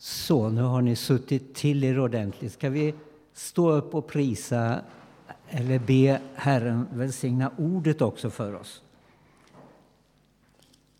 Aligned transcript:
Så, 0.00 0.48
nu 0.48 0.62
har 0.62 0.82
ni 0.82 0.96
suttit 0.96 1.54
till 1.54 1.84
er 1.84 2.00
ordentligt. 2.00 2.52
Ska 2.52 2.70
vi 2.70 2.94
stå 3.32 3.70
upp 3.70 3.94
och 3.94 4.06
prisa 4.06 4.80
eller 5.48 5.78
be 5.78 6.20
Herren 6.34 6.86
välsigna 6.92 7.52
ordet 7.58 8.02
också 8.02 8.30
för 8.30 8.54
oss? 8.54 8.82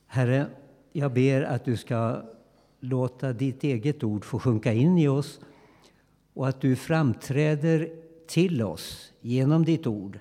Herre, 0.06 0.46
jag 0.92 1.12
ber 1.12 1.42
att 1.42 1.64
du 1.64 1.76
ska 1.76 2.22
låta 2.80 3.32
ditt 3.32 3.64
eget 3.64 4.04
ord 4.04 4.24
få 4.24 4.38
sjunka 4.38 4.72
in 4.72 4.98
i 4.98 5.08
oss 5.08 5.40
och 6.34 6.48
att 6.48 6.60
du 6.60 6.76
framträder 6.76 7.90
till 8.26 8.62
oss 8.62 9.12
genom 9.20 9.64
ditt 9.64 9.86
ord. 9.86 10.18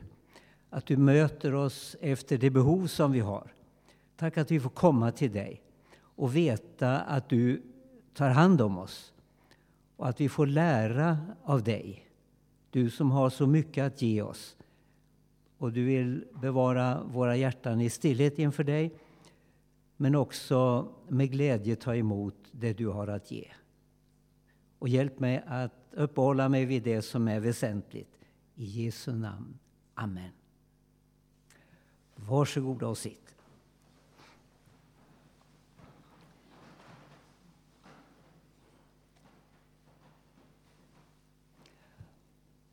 Att 0.69 0.85
du 0.85 0.97
möter 0.97 1.55
oss 1.55 1.95
efter 2.01 2.37
det 2.37 2.49
behov 2.49 2.87
som 2.87 3.11
vi 3.11 3.19
har. 3.19 3.53
Tack 4.17 4.37
att 4.37 4.51
vi 4.51 4.59
får 4.59 4.69
komma 4.69 5.11
till 5.11 5.31
dig 5.31 5.61
och 5.99 6.35
veta 6.35 6.99
att 6.99 7.29
du 7.29 7.61
tar 8.17 8.29
hand 8.29 8.61
om 8.61 8.77
oss 8.77 9.13
och 9.95 10.07
att 10.07 10.21
vi 10.21 10.29
får 10.29 10.47
lära 10.47 11.17
av 11.43 11.63
dig. 11.63 12.09
Du 12.69 12.89
som 12.89 13.11
har 13.11 13.29
så 13.29 13.47
mycket 13.47 13.85
att 13.85 14.01
ge 14.01 14.21
oss. 14.21 14.57
Och 15.57 15.71
du 15.71 15.85
vill 15.85 16.25
bevara 16.41 17.03
våra 17.03 17.35
hjärtan 17.35 17.81
i 17.81 17.89
stillhet 17.89 18.39
inför 18.39 18.63
dig 18.63 18.99
men 19.97 20.15
också 20.15 20.87
med 21.07 21.31
glädje 21.31 21.75
ta 21.75 21.95
emot 21.95 22.35
det 22.51 22.73
du 22.73 22.87
har 22.87 23.07
att 23.07 23.31
ge. 23.31 23.47
Och 24.79 24.89
hjälp 24.89 25.19
mig 25.19 25.43
att 25.47 25.73
uppehålla 25.91 26.49
mig 26.49 26.65
vid 26.65 26.83
det 26.83 27.01
som 27.01 27.27
är 27.27 27.39
väsentligt. 27.39 28.13
I 28.55 28.65
Jesu 28.65 29.13
namn. 29.13 29.59
Amen. 29.93 30.31
Varsågoda 32.15 32.87
och 32.87 32.97
sitt. 32.97 33.36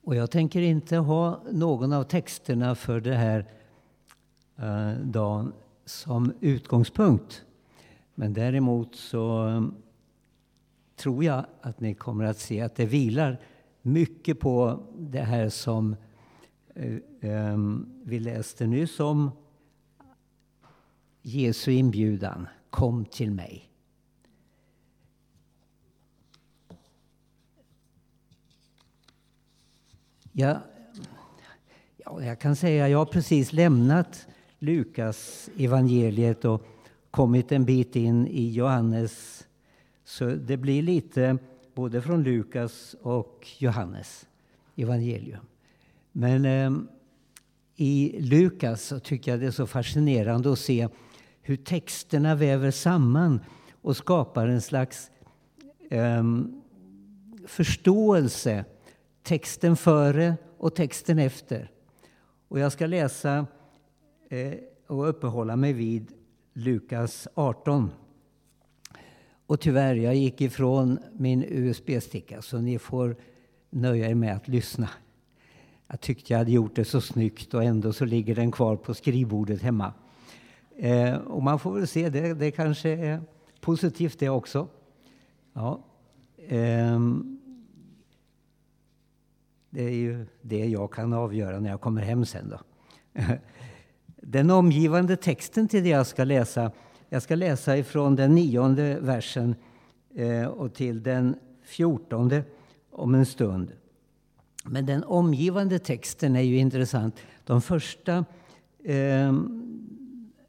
Och 0.04 0.16
jag 0.16 0.30
tänker 0.30 0.60
inte 0.60 0.96
ha 0.96 1.42
någon 1.50 1.92
av 1.92 2.04
texterna 2.04 2.74
för 2.74 3.00
den 3.00 3.16
här 3.16 3.46
eh, 4.56 4.92
dagen 5.04 5.52
som 5.84 6.32
utgångspunkt. 6.40 7.44
Men 8.14 8.32
däremot 8.32 8.94
så 8.94 9.48
eh, 9.48 9.64
tror 10.96 11.24
jag 11.24 11.46
att 11.60 11.80
ni 11.80 11.94
kommer 11.94 12.24
att 12.24 12.38
se 12.38 12.60
att 12.60 12.76
det 12.76 12.86
vilar 12.86 13.40
mycket 13.82 14.40
på 14.40 14.82
det 14.98 15.20
här 15.20 15.48
som 15.48 15.96
eh, 16.74 16.94
eh 17.20 17.58
vi 18.04 18.20
läste 18.20 18.66
nyss 18.66 19.00
om. 19.00 19.30
Jesu 21.22 21.72
inbjudan, 21.72 22.48
kom 22.70 23.04
till 23.04 23.30
mig. 23.30 23.73
Jag, 30.36 30.58
ja, 31.96 32.22
jag 32.22 32.38
kan 32.38 32.56
säga 32.56 32.88
jag 32.88 32.98
har 32.98 33.06
precis 33.06 33.52
lämnat 33.52 34.26
Lukas 34.58 35.50
evangeliet 35.58 36.44
och 36.44 36.66
kommit 37.10 37.52
en 37.52 37.64
bit 37.64 37.96
in 37.96 38.26
i 38.26 38.50
Johannes. 38.50 39.44
Så 40.04 40.24
det 40.24 40.56
blir 40.56 40.82
lite 40.82 41.38
både 41.74 42.02
från 42.02 42.22
Lukas 42.22 42.96
och 43.02 43.48
Johannes 43.58 44.26
evangelium. 44.76 45.46
Men 46.12 46.44
eh, 46.44 46.82
i 47.76 48.16
Lukas 48.20 48.82
så 48.82 49.00
tycker 49.00 49.30
jag 49.30 49.40
det 49.40 49.46
är 49.46 49.50
så 49.50 49.66
fascinerande 49.66 50.52
att 50.52 50.58
se 50.58 50.88
hur 51.42 51.56
texterna 51.56 52.34
väver 52.34 52.70
samman 52.70 53.40
och 53.82 53.96
skapar 53.96 54.48
en 54.48 54.62
slags 54.62 55.10
eh, 55.90 56.24
förståelse 57.46 58.64
texten 59.24 59.76
före 59.76 60.36
och 60.58 60.74
texten 60.74 61.18
efter. 61.18 61.70
Och 62.48 62.58
jag 62.58 62.72
ska 62.72 62.86
läsa 62.86 63.46
eh, 64.28 64.54
och 64.86 65.08
uppehålla 65.08 65.56
mig 65.56 65.72
vid 65.72 66.12
Lukas 66.52 67.28
18. 67.34 67.90
Och 69.46 69.60
tyvärr, 69.60 69.94
jag 69.94 70.14
gick 70.14 70.40
ifrån 70.40 70.98
min 71.12 71.44
USB-sticka 71.48 72.42
så 72.42 72.58
ni 72.58 72.78
får 72.78 73.16
nöja 73.70 74.08
er 74.08 74.14
med 74.14 74.36
att 74.36 74.48
lyssna. 74.48 74.88
Jag 75.86 76.00
tyckte 76.00 76.32
jag 76.32 76.38
hade 76.38 76.52
gjort 76.52 76.76
det 76.76 76.84
så 76.84 77.00
snyggt 77.00 77.54
och 77.54 77.64
ändå 77.64 77.92
så 77.92 78.04
ligger 78.04 78.34
den 78.34 78.52
kvar 78.52 78.76
på 78.76 78.94
skrivbordet 78.94 79.62
hemma. 79.62 79.92
Eh, 80.76 81.14
och 81.14 81.42
man 81.42 81.58
får 81.58 81.72
väl 81.72 81.86
se, 81.86 82.08
det, 82.08 82.34
det 82.34 82.50
kanske 82.50 82.90
är 82.90 83.20
positivt 83.60 84.18
det 84.18 84.28
också. 84.28 84.68
Ja. 85.52 85.84
Eh, 86.48 86.98
det 89.74 89.82
är 89.84 89.94
ju 89.94 90.26
det 90.42 90.66
jag 90.66 90.92
kan 90.92 91.12
avgöra 91.12 91.60
när 91.60 91.70
jag 91.70 91.80
kommer 91.80 92.02
hem 92.02 92.24
sen. 92.24 92.48
Då. 92.48 92.58
Den 94.16 94.50
omgivande 94.50 95.16
texten 95.16 95.68
till 95.68 95.82
det 95.82 95.88
jag 95.88 96.06
ska 96.06 96.24
läsa, 96.24 96.72
jag 97.08 97.22
ska 97.22 97.34
läsa 97.34 97.76
ifrån 97.76 98.16
den 98.16 98.34
nionde 98.34 98.98
versen 99.00 99.54
eh, 100.14 100.46
och 100.46 100.74
till 100.74 101.02
den 101.02 101.36
fjortonde 101.64 102.44
om 102.90 103.14
en 103.14 103.26
stund. 103.26 103.72
Men 104.64 104.86
den 104.86 105.04
omgivande 105.04 105.78
texten 105.78 106.36
är 106.36 106.40
ju 106.40 106.56
intressant. 106.56 107.16
De 107.44 107.62
första 107.62 108.24
eh, 108.84 109.34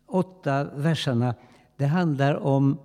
åtta 0.06 0.64
verserna, 0.76 1.36
det 1.78 1.86
handlar 1.86 2.36
om 2.36 2.78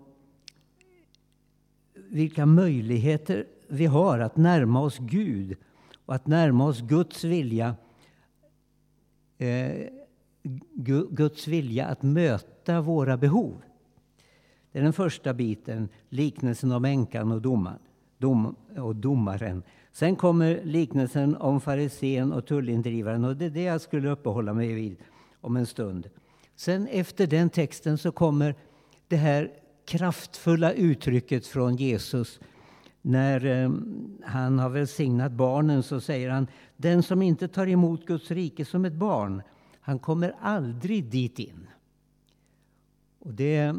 vilka 1.94 2.46
möjligheter 2.46 3.46
vi 3.68 3.86
har 3.86 4.18
att 4.18 4.36
närma 4.36 4.82
oss 4.82 4.98
Gud 4.98 5.56
och 6.10 6.16
att 6.16 6.26
närma 6.26 6.64
oss 6.64 6.80
Guds 6.80 7.24
vilja. 7.24 7.74
Eh, 9.38 9.72
Guds 11.08 11.48
vilja 11.48 11.86
att 11.86 12.02
möta 12.02 12.80
våra 12.80 13.16
behov. 13.16 13.62
Det 14.72 14.78
är 14.78 14.82
den 14.82 14.92
första 14.92 15.34
biten, 15.34 15.88
liknelsen 16.08 16.72
om 16.72 16.84
änkan 16.84 17.32
och, 17.32 17.42
domaren, 17.42 17.78
dom, 18.18 18.56
och 18.78 18.96
domaren. 18.96 19.62
Sen 19.92 20.16
kommer 20.16 20.60
liknelsen 20.64 21.36
om 21.36 21.60
farisén 21.60 22.32
och 22.32 22.46
tullindrivaren 22.46 23.24
och 23.24 23.36
det 23.36 23.44
är 23.44 23.50
det 23.50 23.62
jag 23.62 23.80
skulle 23.80 24.10
uppehålla 24.10 24.54
mig 24.54 24.74
vid 24.74 24.96
om 25.40 25.56
en 25.56 25.66
stund. 25.66 26.10
Sen 26.56 26.86
efter 26.86 27.26
den 27.26 27.50
texten 27.50 27.98
så 27.98 28.12
kommer 28.12 28.54
det 29.08 29.16
här 29.16 29.50
kraftfulla 29.84 30.72
uttrycket 30.72 31.46
från 31.46 31.76
Jesus 31.76 32.40
när 33.02 33.46
eh, 33.46 33.70
han 34.24 34.58
har 34.58 34.68
välsignat 34.70 35.32
barnen 35.32 35.82
så 35.82 36.00
säger 36.00 36.30
han 36.30 36.46
den 36.76 37.02
som 37.02 37.22
inte 37.22 37.48
tar 37.48 37.66
emot 37.66 38.06
Guds 38.06 38.30
rike 38.30 38.64
som 38.64 38.84
ett 38.84 38.92
barn, 38.92 39.42
han 39.80 39.98
kommer 39.98 40.34
aldrig 40.40 41.04
dit 41.04 41.38
in. 41.38 41.66
Och 43.18 43.34
det 43.34 43.74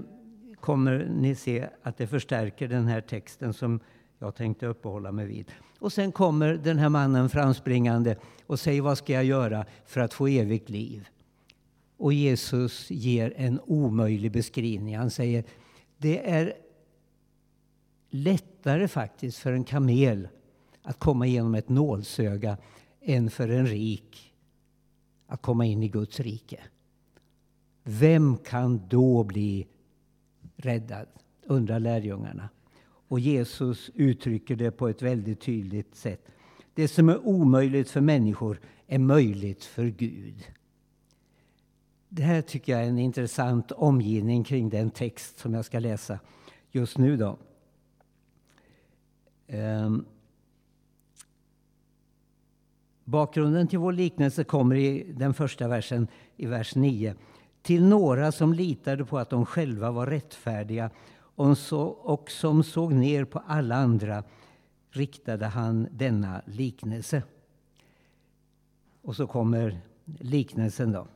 kommer 0.60 1.10
ni 1.20 1.36
se 1.36 1.70
att 1.84 1.98
det 1.98 2.08
förstärker 2.08 2.68
den 2.68 2.88
här 2.88 3.02
texten 3.02 3.54
som 3.54 3.80
jag 4.20 4.36
tänkte 4.36 4.68
uppehålla 4.68 5.12
mig 5.12 5.26
vid. 5.26 5.52
Och 5.80 5.94
sen 5.94 6.12
kommer 6.12 6.54
den 6.54 6.78
här 6.78 6.90
mannen 6.90 7.30
framspringande 7.30 8.16
och 8.48 8.60
säger 8.60 8.82
vad 8.82 8.98
ska 8.98 9.14
jag 9.14 9.24
göra 9.24 9.66
för 9.86 10.02
att 10.02 10.14
få 10.14 10.28
evigt 10.28 10.70
liv? 10.70 11.08
Och 11.98 12.14
Jesus 12.14 12.92
ger 12.92 13.34
en 13.36 13.60
omöjlig 13.66 14.32
beskrivning. 14.32 14.98
Han 14.98 15.10
säger 15.10 15.44
det 15.98 16.30
är 16.30 16.54
lättare 18.12 18.88
faktiskt 18.88 19.38
för 19.38 19.54
en 19.54 19.64
kamel 19.64 20.28
att 20.82 21.00
komma 21.00 21.28
igenom 21.28 21.56
ett 21.56 21.70
nålsöga 21.70 22.58
än 23.02 23.30
för 23.30 23.50
en 23.50 23.68
rik 23.68 24.34
att 25.28 25.42
komma 25.42 25.66
in 25.66 25.84
i 25.84 25.88
Guds 25.88 26.20
rike. 26.20 26.60
Vem 27.84 28.38
kan 28.38 28.88
då 28.88 29.24
bli 29.24 29.68
räddad? 30.56 31.08
undrar 31.52 31.80
lärjungarna. 31.80 32.50
Och 33.08 33.20
Jesus 33.20 33.90
uttrycker 33.94 34.56
det 34.56 34.72
på 34.72 34.88
ett 34.88 35.02
väldigt 35.02 35.42
tydligt 35.42 35.96
sätt. 35.96 36.28
Det 36.74 36.88
som 36.88 37.10
är 37.10 37.28
omöjligt 37.28 37.90
för 37.90 38.02
människor 38.02 38.60
är 38.88 39.00
möjligt 39.00 39.64
för 39.64 39.86
Gud. 39.86 40.44
Det 42.10 42.24
här 42.24 42.42
tycker 42.42 42.72
jag 42.72 42.82
är 42.82 42.88
en 42.88 43.00
intressant 43.00 43.72
omgivning 43.72 44.44
kring 44.44 44.70
den 44.70 44.92
text 44.92 45.40
som 45.40 45.54
jag 45.54 45.66
ska 45.66 45.80
läsa 45.80 46.20
just 46.72 46.98
nu. 46.98 47.18
Då. 47.18 47.38
Ehm, 49.54 50.06
bakgrunden 53.04 53.68
till 53.68 53.80
vår 53.80 53.94
liknelse 53.94 54.44
kommer 54.44 54.76
i 54.76 55.14
den 55.14 55.34
första 55.34 55.68
versen, 55.68 56.08
i 56.38 56.46
vers 56.46 56.76
9. 56.76 57.16
Till 57.62 57.86
några 57.86 58.32
som 58.32 58.54
litade 58.54 59.06
på 59.06 59.18
att 59.18 59.30
de 59.30 59.46
själva 59.46 59.92
var 59.92 60.08
rättfärdiga 60.08 60.90
och, 61.36 62.32
som 62.32 62.64
såg 62.64 62.94
ner 62.94 63.26
på 63.26 63.40
alla 63.48 63.76
andra 63.76 64.24
riktade 64.90 65.46
han 65.46 65.88
denna 65.92 66.42
liknelse. 66.46 67.24
Och 69.02 69.16
så 69.16 69.28
kommer 69.28 69.82
liknelsen 70.20 70.92
då. 70.92 71.08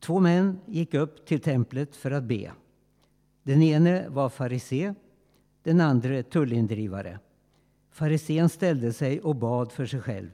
Två 0.00 0.20
män 0.20 0.60
gick 0.66 0.94
upp 0.94 1.26
till 1.26 1.40
templet 1.40 1.96
för 1.96 2.10
att 2.10 2.24
be. 2.24 2.52
Den 3.42 3.62
ene 3.62 4.08
var 4.08 4.28
farisé 4.28 4.94
den 5.62 5.80
andra 5.80 6.22
tullindrivare. 6.22 7.18
Farisén 7.90 8.48
ställde 8.48 8.92
sig 8.92 9.20
och 9.20 9.36
bad 9.36 9.72
för 9.72 9.86
sig 9.86 10.00
själv. 10.00 10.30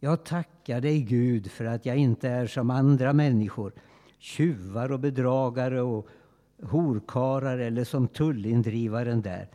Jag 0.00 0.24
tackar 0.24 0.80
dig 0.80 1.02
Gud 1.02 1.50
för 1.50 1.64
att 1.64 1.86
jag 1.86 1.96
inte 1.96 2.28
är 2.28 2.46
som 2.46 2.70
andra 2.70 3.12
människor, 3.12 3.72
tjuvar 4.18 4.92
och 4.92 5.00
bedragare 5.00 5.80
och 5.80 6.08
horkarar 6.62 7.58
eller 7.58 7.84
som 7.84 8.08
tullindrivaren 8.08 9.22
där. 9.22 9.48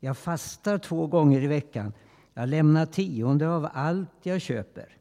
Jag 0.00 0.18
fastar 0.18 0.78
två 0.78 1.06
gånger 1.06 1.40
i 1.40 1.46
veckan. 1.46 1.92
Jag 2.34 2.48
lämnar 2.48 2.86
tionde 2.86 3.48
av 3.48 3.68
allt 3.72 4.10
jag 4.22 4.40
köper. 4.40 4.96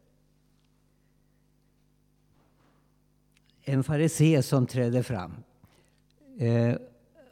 En 3.63 3.83
farisé 3.83 4.43
som 4.43 4.65
trädde 4.65 5.03
fram. 5.03 5.33
Eh, 6.39 6.75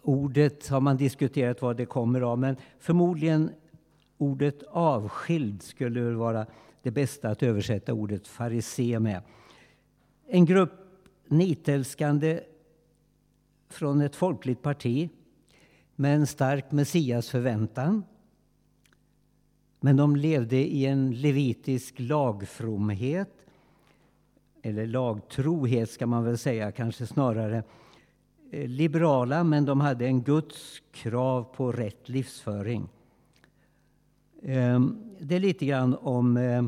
Ordet 0.10 0.68
har 0.68 0.82
man 0.82 0.98
diskuterat 0.98 1.62
vad 1.62 1.78
det 1.78 1.86
kommer 1.86 2.22
av, 2.22 2.40
men 2.40 2.56
förmodligen 2.80 3.52
ordet 4.18 4.64
avskild 4.64 5.64
skulle 5.64 6.02
vara 6.02 6.46
det 6.82 6.92
bästa 6.92 7.30
att 7.30 7.44
översätta 7.44 7.94
ordet 7.94 8.28
farisé 8.28 9.00
med. 9.00 9.22
En 10.28 10.46
grupp 10.46 10.72
nitälskande 11.28 12.40
från 13.70 14.02
ett 14.02 14.16
folkligt 14.16 14.62
parti 14.62 15.10
med 15.96 16.16
en 16.16 16.28
stark 16.28 16.72
Messiasförväntan. 16.72 18.04
Men 19.80 19.98
de 19.98 20.16
levde 20.16 20.58
i 20.58 20.86
en 20.86 21.12
levitisk 21.12 21.96
lagfromhet, 21.98 23.34
eller 24.62 24.86
lagtrohet 24.86 25.90
ska 25.90 26.08
man 26.08 26.24
väl 26.24 26.38
säga, 26.38 26.72
kanske 26.72 27.08
snarare 27.08 27.64
Eh, 28.52 28.68
liberala, 28.68 29.44
men 29.44 29.66
de 29.66 29.82
hade 29.82 30.06
en 30.06 30.24
Guds 30.24 30.82
krav 30.92 31.44
på 31.44 31.72
rätt 31.72 32.10
livsföring. 32.10 32.90
Ehm, 34.44 34.98
det 35.20 35.36
är 35.36 35.40
lite 35.40 35.66
grann 35.66 35.96
om 36.02 36.38
eh, 36.38 36.64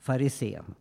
farisén. 0.00 0.74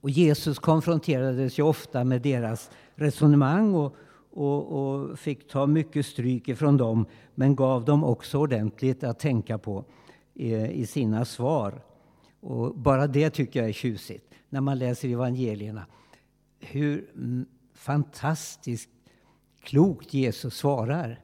Och 0.00 0.10
Jesus 0.10 0.58
konfronterades 0.58 1.58
ju 1.58 1.62
ofta 1.62 2.04
med 2.04 2.22
deras 2.22 2.70
resonemang 2.94 3.74
och, 3.74 3.96
och, 4.30 4.66
och, 4.72 5.18
fick 5.18 5.48
ta 5.48 5.66
mycket 5.66 6.06
stryk 6.06 6.48
ifrån 6.48 6.76
dem 6.76 7.06
men 7.34 7.56
gav 7.56 7.84
dem 7.84 8.04
också 8.04 8.38
ordentligt 8.38 9.04
att 9.04 9.18
tänka 9.18 9.58
på 9.58 9.84
i, 10.34 10.54
i 10.54 10.86
sina 10.86 11.24
svar. 11.24 11.82
Och 12.40 12.74
bara 12.78 13.06
det 13.06 13.30
tycker 13.30 13.60
jag 13.60 13.68
är 13.68 13.72
tjusigt 13.72 14.34
när 14.48 14.60
man 14.60 14.78
läser 14.78 15.08
evangelierna. 15.08 15.86
Hur 16.60 17.10
fantastiskt 17.74 18.90
klokt 19.66 20.14
Jesus 20.14 20.54
svarar. 20.54 21.20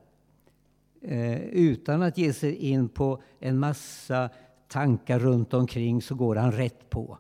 Eh, 1.00 1.40
utan 1.42 2.02
att 2.02 2.18
ge 2.18 2.32
sig 2.32 2.54
in 2.54 2.88
på 2.88 3.22
en 3.40 3.58
massa 3.58 4.30
tankar 4.68 5.18
runt 5.18 5.54
omkring 5.54 6.02
så 6.02 6.14
går 6.14 6.36
han 6.36 6.52
rätt 6.52 6.90
på. 6.90 7.18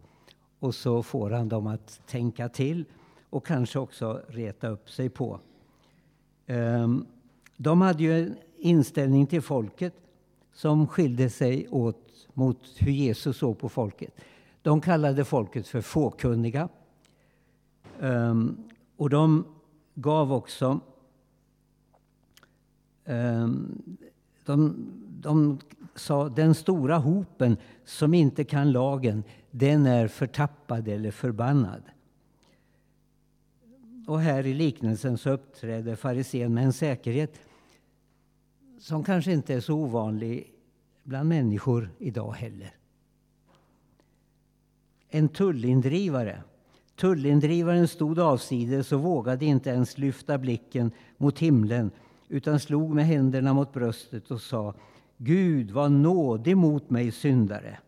Och 0.58 0.74
så 0.74 1.02
får 1.02 1.30
han 1.30 1.48
dem 1.48 1.66
att 1.66 2.00
tänka 2.06 2.48
till 2.48 2.84
och 3.30 3.46
kanske 3.46 3.78
också 3.78 4.20
reta 4.28 4.68
upp 4.68 4.90
sig 4.90 5.08
på. 5.08 5.40
Eh, 6.46 6.88
de 7.56 7.80
hade 7.80 8.02
ju 8.02 8.18
en 8.18 8.36
inställning 8.58 9.26
till 9.26 9.42
folket 9.42 9.94
som 10.52 10.86
skilde 10.86 11.30
sig 11.30 11.68
åt 11.68 12.28
mot 12.34 12.58
hur 12.78 12.92
Jesus 12.92 13.36
såg 13.36 13.58
på 13.58 13.68
folket. 13.68 14.14
De 14.62 14.80
kallade 14.80 15.24
folket 15.24 15.68
för 15.68 15.80
fåkunniga. 15.80 16.68
Eh, 18.00 18.34
och 18.96 19.10
de 19.10 19.44
gav 19.94 20.32
också 20.32 20.80
Ehm, 23.12 23.82
de, 24.44 24.76
de 25.20 25.58
sa 25.94 26.28
den 26.28 26.54
stora 26.54 26.98
hopen 26.98 27.56
som 27.84 28.14
inte 28.14 28.44
kan 28.44 28.72
lagen, 28.72 29.24
den 29.50 29.86
är 29.86 30.08
förtappad 30.08 30.88
eller 30.88 31.10
förbannad. 31.10 31.82
Och 34.06 34.20
här 34.20 34.46
i 34.46 34.54
liknelsen 34.54 35.18
så 35.18 35.30
uppträder 35.30 35.96
farisén 35.96 36.54
med 36.54 36.64
en 36.64 36.72
säkerhet 36.72 37.40
som 38.78 39.04
kanske 39.04 39.32
inte 39.32 39.54
är 39.54 39.60
så 39.60 39.74
ovanlig 39.74 40.52
bland 41.02 41.28
människor 41.28 41.90
idag 41.98 42.32
heller. 42.32 42.74
En 45.08 45.28
tullindrivare. 45.28 46.42
Tullindrivaren 46.96 47.88
stod 47.88 48.18
avsides 48.18 48.92
och 48.92 49.00
vågade 49.00 49.44
inte 49.44 49.70
ens 49.70 49.98
lyfta 49.98 50.38
blicken 50.38 50.90
mot 51.16 51.38
himlen 51.38 51.90
utan 52.32 52.60
slog 52.60 52.94
med 52.94 53.06
händerna 53.06 53.54
mot 53.54 53.72
bröstet 53.72 54.30
och 54.30 54.40
sa 54.40 54.74
Gud, 55.16 55.70
var 55.70 55.88
nådig 55.88 56.56
mot 56.56 56.90
mig 56.90 57.12
syndare. 57.12 57.78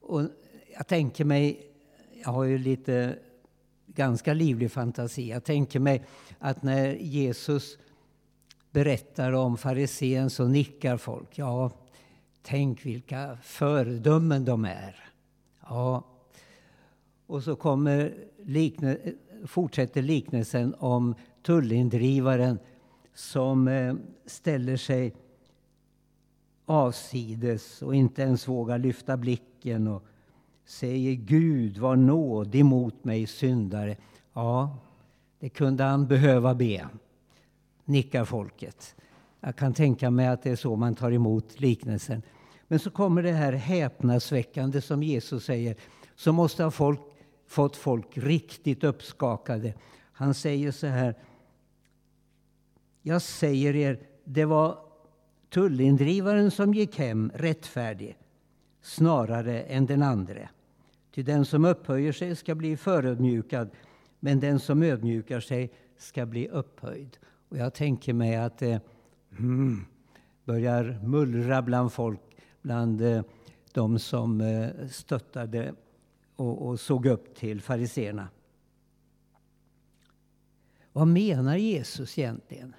Och 0.00 0.22
jag 0.74 0.86
tänker 0.86 1.24
mig, 1.24 1.70
jag 2.24 2.30
har 2.30 2.44
ju 2.44 2.58
lite 2.58 3.18
ganska 3.86 4.34
livlig 4.34 4.72
fantasi. 4.72 5.28
Jag 5.28 5.44
tänker 5.44 5.80
mig 5.80 6.04
att 6.38 6.62
när 6.62 6.94
Jesus 6.94 7.78
berättar 8.70 9.32
om 9.32 9.56
farisén 9.56 10.30
så 10.30 10.48
nickar 10.48 10.96
folk. 10.96 11.38
Ja, 11.38 11.70
tänk 12.42 12.86
vilka 12.86 13.38
föredömen 13.42 14.44
de 14.44 14.64
är. 14.64 15.10
Ja. 15.60 16.04
Och 17.26 17.42
så 17.42 17.56
kommer 17.56 18.14
liknelsen 18.44 19.18
fortsätter 19.44 20.02
liknelsen 20.02 20.74
om 20.78 21.14
tullindrivaren 21.42 22.58
som 23.14 23.68
eh, 23.68 23.94
ställer 24.26 24.76
sig 24.76 25.14
avsides 26.66 27.82
och 27.82 27.94
inte 27.94 28.22
ens 28.22 28.48
vågar 28.48 28.78
lyfta 28.78 29.16
blicken 29.16 29.88
och 29.88 30.04
säger 30.64 31.14
Gud 31.14 31.78
var 31.78 31.96
nådig 31.96 32.64
mot 32.64 33.04
mig 33.04 33.26
syndare. 33.26 33.96
Ja, 34.32 34.78
det 35.38 35.48
kunde 35.48 35.84
han 35.84 36.06
behöva 36.06 36.54
be, 36.54 36.88
nickar 37.84 38.24
folket. 38.24 38.94
Jag 39.40 39.56
kan 39.56 39.74
tänka 39.74 40.10
mig 40.10 40.26
att 40.26 40.42
det 40.42 40.50
är 40.50 40.56
så 40.56 40.76
man 40.76 40.94
tar 40.94 41.12
emot 41.12 41.60
liknelsen. 41.60 42.22
Men 42.68 42.78
så 42.78 42.90
kommer 42.90 43.22
det 43.22 43.32
här 43.32 43.52
häpnadsväckande 43.52 44.80
som 44.80 45.02
Jesus 45.02 45.44
säger, 45.44 45.76
så 46.14 46.32
måste 46.32 46.64
ha 46.64 46.70
folk, 46.70 47.00
fått 47.46 47.76
folk 47.76 48.18
riktigt 48.18 48.84
uppskakade. 48.84 49.74
Han 50.12 50.34
säger 50.34 50.72
så 50.72 50.86
här, 50.86 51.14
jag 53.02 53.22
säger 53.22 53.76
er, 53.76 53.98
det 54.24 54.44
var 54.44 54.78
tullindrivaren 55.48 56.50
som 56.50 56.74
gick 56.74 56.98
hem 56.98 57.30
rättfärdig 57.34 58.18
snarare 58.82 59.62
än 59.62 59.86
den 59.86 60.02
andre. 60.02 60.48
Ty 61.14 61.22
den 61.22 61.44
som 61.44 61.64
upphöjer 61.64 62.12
sig 62.12 62.36
ska 62.36 62.54
bli 62.54 62.76
förödmjukad, 62.76 63.70
men 64.20 64.40
den 64.40 64.60
som 64.60 64.82
ödmjukar 64.82 65.40
sig 65.40 65.70
ska 65.98 66.26
bli 66.26 66.48
upphöjd. 66.48 67.18
Och 67.48 67.56
jag 67.56 67.74
tänker 67.74 68.12
mig 68.12 68.36
att 68.36 68.58
det 68.58 68.80
mm, 69.38 69.86
börjar 70.44 71.00
mullra 71.04 71.62
bland 71.62 71.92
folk, 71.92 72.20
bland 72.62 73.00
eh, 73.00 73.22
de 73.72 73.98
som 73.98 74.40
eh, 74.40 74.68
stöttade 74.90 75.74
och, 76.36 76.66
och 76.66 76.80
såg 76.80 77.06
upp 77.06 77.34
till 77.34 77.60
fariseerna. 77.60 78.28
Vad 80.92 81.08
menar 81.08 81.56
Jesus 81.56 82.18
egentligen? 82.18 82.74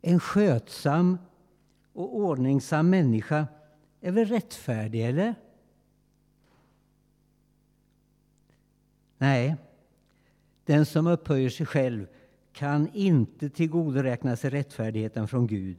En 0.00 0.20
skötsam 0.20 1.18
och 1.92 2.16
ordningsam 2.16 2.90
människa 2.90 3.46
är 4.00 4.12
väl 4.12 4.24
rättfärdig, 4.24 5.08
eller? 5.08 5.34
Nej, 9.18 9.56
den 10.64 10.86
som 10.86 11.06
upphöjer 11.06 11.50
sig 11.50 11.66
själv 11.66 12.06
kan 12.52 12.88
inte 12.92 13.50
tillgodoräkna 13.50 14.36
sig 14.36 14.50
rättfärdigheten 14.50 15.28
från 15.28 15.46
Gud. 15.46 15.76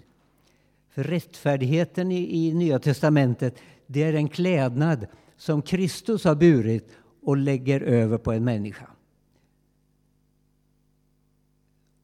För 0.90 1.04
rättfärdigheten 1.04 2.12
i, 2.12 2.48
i 2.48 2.54
Nya 2.54 2.80
testamentet 2.80 3.60
det 3.88 4.04
är 4.04 4.14
en 4.14 4.30
klädnad 4.30 5.08
som 5.38 5.62
Kristus 5.62 6.24
har 6.24 6.36
burit 6.36 6.92
och 7.26 7.38
lägger 7.38 7.82
över 7.82 8.18
på 8.18 8.32
en 8.32 8.44
människa. 8.44 8.88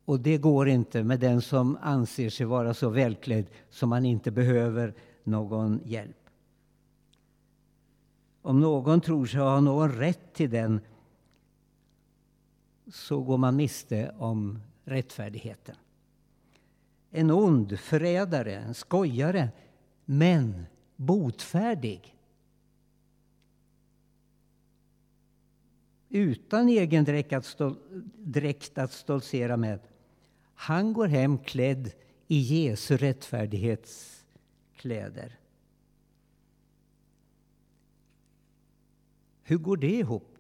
Och 0.06 0.20
det 0.20 0.38
går 0.38 0.70
inte 0.70 1.04
med 1.04 1.20
den 1.20 1.42
som 1.42 1.78
anser 1.82 2.30
sig 2.30 2.46
vara 2.46 2.74
så 2.74 2.90
välklädd 2.90 3.46
som 3.70 3.90
man 3.90 4.06
inte 4.06 4.32
behöver 4.32 4.94
någon 5.24 5.80
hjälp. 5.86 6.30
Om 8.42 8.60
någon 8.60 9.02
tror 9.02 9.26
sig 9.26 9.40
ha 9.40 9.60
någon 9.60 9.92
rätt 9.92 10.34
till 10.34 10.50
den 10.50 10.80
så 12.88 13.22
går 13.22 13.38
man 13.38 13.56
miste 13.56 14.16
om 14.18 14.60
rättfärdigheten. 14.84 15.76
En 17.12 17.32
ond 17.32 17.80
förrädare, 17.80 18.56
en 18.56 18.74
skojare, 18.74 19.50
men 20.06 20.66
botfärdig. 20.96 22.11
Utan 26.14 26.70
egen 26.70 27.04
dräkt 27.04 27.34
att, 27.34 27.46
stol 27.46 27.76
dräkt 28.18 28.78
att 28.78 28.92
stoltsera 28.92 29.58
med 29.58 29.80
han 30.62 30.94
går 30.94 31.08
hem 31.08 31.38
klädd 31.38 31.92
i 32.28 32.40
Jesu 32.40 32.98
rättfärdighetskläder. 32.98 35.40
Hur 39.44 39.58
går 39.58 39.78
det 39.78 39.92
ihop? 39.92 40.38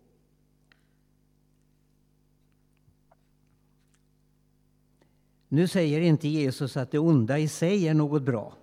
Nu 5.47 5.67
säger 5.67 6.01
inte 6.01 6.27
Jesus 6.27 6.77
att 6.77 6.91
det 6.91 6.99
onda 6.99 7.39
i 7.39 7.47
sig 7.47 7.87
är 7.87 7.93
något 7.93 8.23
bra. 8.23 8.53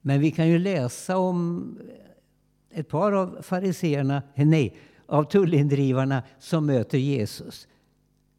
Men 0.00 0.20
vi 0.20 0.30
kan 0.30 0.48
ju 0.48 0.58
läsa 0.58 1.18
om 1.18 1.78
ett 2.70 2.88
par 2.88 3.12
av 3.12 3.42
fariseerna, 3.42 4.22
nej, 4.34 4.76
av 5.12 5.24
tullindrivarna 5.24 6.22
som 6.38 6.66
möter 6.66 6.98
Jesus. 6.98 7.68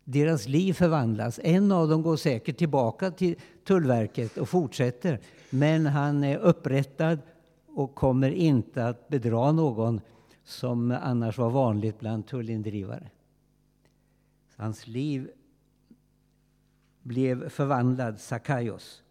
Deras 0.04 0.48
liv 0.48 0.74
förvandlas. 0.74 1.40
En 1.44 1.72
av 1.72 1.90
dem 1.90 2.02
går 2.02 2.16
säkert 2.16 2.58
tillbaka 2.58 3.12
till 3.12 3.36
Tullverket 3.64 4.38
och 4.38 4.50
fortsätter. 4.50 5.20
Men 5.50 5.86
han 5.86 6.24
är 6.24 6.38
upprättad 6.38 7.20
och 7.68 7.96
kommer 7.96 8.32
inte 8.32 8.86
att 8.86 9.08
bedra 9.08 9.52
någon 9.52 10.02
som 10.44 10.92
annars 10.92 11.38
var 11.38 11.50
vanligt 11.50 12.00
bland 12.00 12.28
tullindrivare. 12.28 13.10
Hans 14.56 14.88
liv 14.88 15.30
blev 17.02 17.50
förvandlad, 17.50 18.20
Sakaios. 18.20 19.04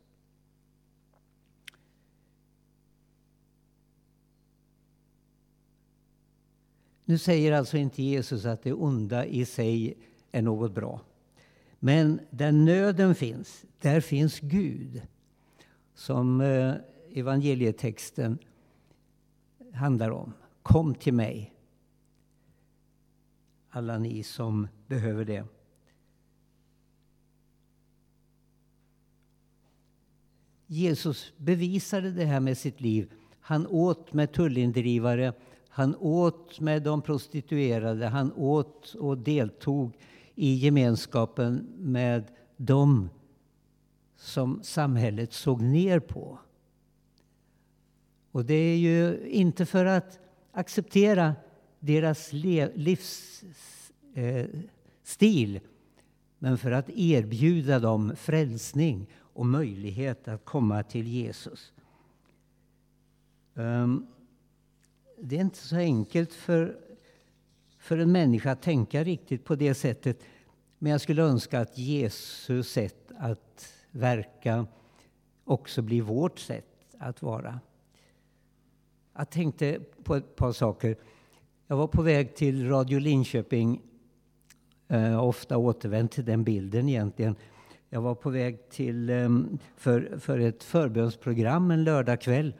Nu 7.04 7.18
säger 7.18 7.52
alltså 7.52 7.76
inte 7.76 8.02
Jesus 8.02 8.44
att 8.44 8.62
det 8.62 8.72
onda 8.72 9.26
i 9.26 9.44
sig 9.44 9.96
är 10.32 10.42
något 10.42 10.74
bra. 10.74 11.00
Men 11.78 12.20
där 12.30 12.52
nöden 12.52 13.14
finns, 13.14 13.64
där 13.78 14.00
finns 14.00 14.40
Gud. 14.40 15.02
Som 15.94 16.40
eh, 16.40 16.74
evangelietexten 17.12 18.38
handlar 19.72 20.10
om. 20.10 20.32
Kom 20.62 20.94
till 20.94 21.14
mig, 21.14 21.54
alla 23.70 23.98
ni 23.98 24.22
som 24.22 24.68
behöver 24.86 25.24
det. 25.24 25.44
Jesus 30.66 31.32
bevisade 31.36 32.10
det 32.10 32.24
här 32.24 32.40
med 32.40 32.58
sitt 32.58 32.80
liv. 32.80 33.12
Han 33.40 33.66
åt 33.66 34.12
med 34.12 34.32
tullindrivare, 34.32 35.32
han 35.74 35.96
åt 35.96 36.60
med 36.60 36.82
de 36.82 37.02
prostituerade, 37.02 38.06
han 38.06 38.32
åt 38.32 38.94
och 38.94 39.18
deltog 39.18 39.98
i 40.34 40.54
gemenskapen 40.54 41.68
med 41.78 42.24
dem 42.56 43.10
som 44.16 44.60
samhället 44.62 45.32
såg 45.32 45.62
ner 45.62 46.00
på. 46.00 46.38
Och 48.30 48.44
det 48.44 48.54
är 48.54 48.76
ju 48.76 49.28
inte 49.28 49.66
för 49.66 49.84
att 49.84 50.18
acceptera 50.52 51.34
deras 51.78 52.32
livsstil 52.32 53.16
eh, 55.56 55.62
men 56.38 56.58
för 56.58 56.70
att 56.70 56.90
erbjuda 56.90 57.78
dem 57.78 58.12
frälsning 58.16 59.06
och 59.18 59.46
möjlighet 59.46 60.28
att 60.28 60.44
komma 60.44 60.82
till 60.82 61.06
Jesus. 61.06 61.72
Ehm, 63.54 64.06
det 65.24 65.36
är 65.36 65.40
inte 65.40 65.58
så 65.58 65.76
enkelt 65.76 66.32
för, 66.32 66.76
för 67.78 67.98
en 67.98 68.12
människa 68.12 68.50
att 68.50 68.62
tänka 68.62 69.04
riktigt 69.04 69.44
på 69.44 69.54
det 69.54 69.74
sättet. 69.74 70.20
Men 70.78 70.92
jag 70.92 71.00
skulle 71.00 71.22
önska 71.22 71.60
att 71.60 71.78
Jesus 71.78 72.68
sätt 72.68 73.12
att 73.18 73.72
verka 73.90 74.66
också 75.44 75.82
blir 75.82 76.02
vårt 76.02 76.38
sätt 76.38 76.66
att 76.98 77.22
vara. 77.22 77.60
Jag 79.16 79.30
tänkte 79.30 79.80
på 80.02 80.14
ett 80.14 80.36
par 80.36 80.52
saker. 80.52 80.96
Jag 81.66 81.76
var 81.76 81.86
på 81.86 82.02
väg 82.02 82.36
till 82.36 82.68
Radio 82.68 82.98
Linköping. 82.98 83.82
Jag 84.86 84.98
har 84.98 85.22
ofta 85.22 85.56
återvänt 85.56 86.12
till 86.12 86.24
den 86.24 86.44
bilden 86.44 86.88
egentligen. 86.88 87.36
Jag 87.88 88.00
var 88.00 88.14
på 88.14 88.30
väg 88.30 88.68
till, 88.68 89.10
ehm, 89.10 89.58
för, 89.76 90.18
för 90.18 90.38
ett 90.38 90.62
förbönsprogram 90.62 91.70
en 91.70 91.84
lördagkväll. 91.84 92.54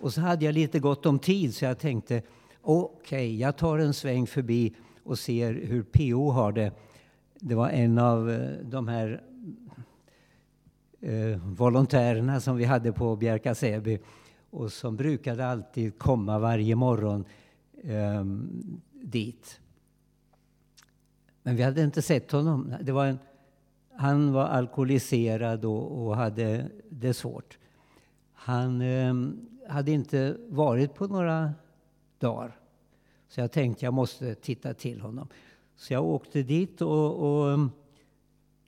Och 0.00 0.12
så 0.12 0.20
hade 0.20 0.44
jag 0.44 0.54
lite 0.54 0.78
gott 0.78 1.06
om 1.06 1.18
tid 1.18 1.54
så 1.54 1.64
jag 1.64 1.78
tänkte 1.78 2.22
okej, 2.62 3.00
okay, 3.02 3.36
jag 3.36 3.56
tar 3.56 3.78
en 3.78 3.94
sväng 3.94 4.26
förbi 4.26 4.74
och 5.02 5.18
ser 5.18 5.52
hur 5.54 5.82
PO 5.82 6.30
har 6.30 6.52
det. 6.52 6.72
Det 7.40 7.54
var 7.54 7.68
en 7.68 7.98
av 7.98 8.30
eh, 8.30 8.50
de 8.64 8.88
här 8.88 9.22
eh, 11.00 11.38
volontärerna 11.44 12.40
som 12.40 12.56
vi 12.56 12.64
hade 12.64 12.92
på 12.92 13.16
Bjärka 13.16 13.54
Säby 13.54 13.98
och 14.50 14.72
som 14.72 14.96
brukade 14.96 15.46
alltid 15.46 15.98
komma 15.98 16.38
varje 16.38 16.74
morgon 16.74 17.24
eh, 17.82 18.24
dit. 18.92 19.60
Men 21.42 21.56
vi 21.56 21.62
hade 21.62 21.82
inte 21.82 22.02
sett 22.02 22.32
honom. 22.32 22.74
Det 22.80 22.92
var 22.92 23.06
en, 23.06 23.18
han 23.96 24.32
var 24.32 24.44
alkoholiserad 24.44 25.64
och, 25.64 26.06
och 26.06 26.16
hade 26.16 26.70
det 26.90 27.14
svårt. 27.14 27.58
Han 28.32 28.80
eh, 28.80 29.14
hade 29.68 29.90
inte 29.90 30.36
varit 30.48 30.94
på 30.94 31.06
några 31.06 31.52
dagar. 32.18 32.58
Så 33.28 33.40
jag 33.40 33.52
tänkte 33.52 33.84
jag 33.84 33.94
måste 33.94 34.34
titta 34.34 34.74
till 34.74 35.00
honom. 35.00 35.28
Så 35.76 35.92
jag 35.92 36.04
åkte 36.04 36.42
dit 36.42 36.82
och, 36.82 37.16
och 37.16 37.46
um, 37.46 37.70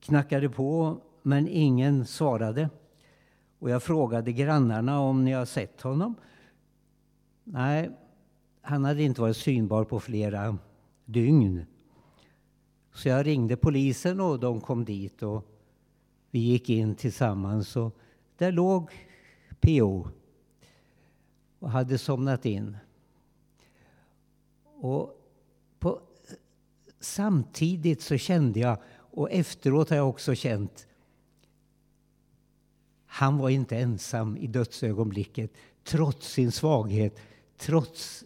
knackade 0.00 0.49
på, 0.49 1.00
men 1.23 1.49
ingen 1.49 2.07
svarade. 2.07 2.71
Och 3.59 3.71
jag 3.71 3.83
frågade 3.83 4.33
grannarna 4.33 5.00
om 5.00 5.25
ni 5.25 5.33
har 5.33 5.45
sett 5.45 5.80
honom. 5.80 6.14
Nej, 7.45 7.90
han 8.62 8.85
hade 8.85 9.02
inte 9.02 9.21
varit 9.21 9.37
synbar 9.37 9.85
på 9.85 10.00
flera 10.00 10.59
dygn. 11.04 11.66
Så 12.95 13.09
jag 13.09 13.26
ringde 13.26 13.57
polisen 13.57 14.21
och 14.21 14.40
de 14.40 14.61
kom 14.61 14.85
dit 14.85 15.23
och 15.23 15.47
vi 16.30 16.38
gick 16.38 16.71
in 16.71 16.95
tillsammans. 16.95 17.76
Och 17.76 17.97
där 18.38 18.52
låg 18.52 18.90
PO 19.61 20.09
och 21.61 21.71
hade 21.71 21.99
somnat 21.99 22.47
in. 22.47 22.76
Och 24.64 25.21
på, 25.79 26.00
samtidigt 27.00 28.02
så 28.02 28.17
kände 28.17 28.61
jag, 28.61 28.79
och 28.93 29.31
efteråt 29.31 29.90
har 29.90 29.97
jag 29.97 30.09
också 30.09 30.35
känt, 30.35 30.87
han 33.07 33.38
var 33.38 33.49
inte 33.49 33.79
ensam 33.79 34.37
i 34.37 34.47
dödsögonblicket, 34.47 35.50
trots 35.85 36.33
sin 36.33 36.52
svaghet, 36.52 37.21
trots 37.57 38.25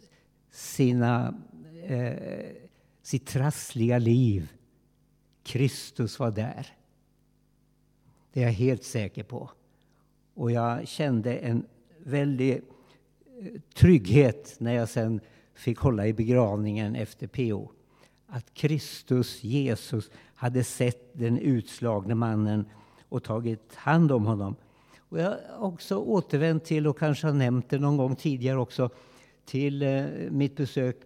sina, 0.51 1.35
eh, 1.83 2.51
sitt 3.03 3.27
trassliga 3.27 3.99
liv. 3.99 4.53
Kristus 5.43 6.19
var 6.19 6.31
där. 6.31 6.67
Det 8.33 8.41
är 8.41 8.45
jag 8.45 8.53
helt 8.53 8.85
säker 8.85 9.23
på. 9.23 9.51
Och 10.35 10.53
jag 10.53 10.89
kände 10.89 11.37
en 11.37 11.67
väldig 11.99 12.63
trygghet 13.75 14.57
när 14.59 14.73
jag 14.73 14.89
sen 14.89 15.21
fick 15.55 15.79
hålla 15.79 16.07
i 16.07 16.13
begravningen 16.13 16.97
efter 16.97 17.27
PO. 17.27 17.71
Att 18.27 18.55
Kristus, 18.55 19.45
Jesus, 19.45 20.11
hade 20.35 20.65
sett 20.65 21.19
den 21.19 21.39
utslagne 21.39 22.15
mannen 22.15 22.65
och 23.09 23.25
tagit 23.25 23.75
hand 23.75 24.13
om 24.13 24.27
honom. 24.27 24.57
Och 24.99 25.21
jag 25.21 25.37
har 25.59 25.67
också 25.67 25.97
återvänt 25.97 26.65
till, 26.65 26.87
och 26.87 26.99
kanske 26.99 27.27
har 27.27 27.35
nämnt 27.35 27.71
det 27.71 27.79
någon 27.79 27.97
gång 27.97 28.17
tidigare 28.17 28.59
också, 28.59 28.91
till 29.45 29.83
eh, 29.83 30.05
mitt 30.31 30.57
besök 30.57 30.97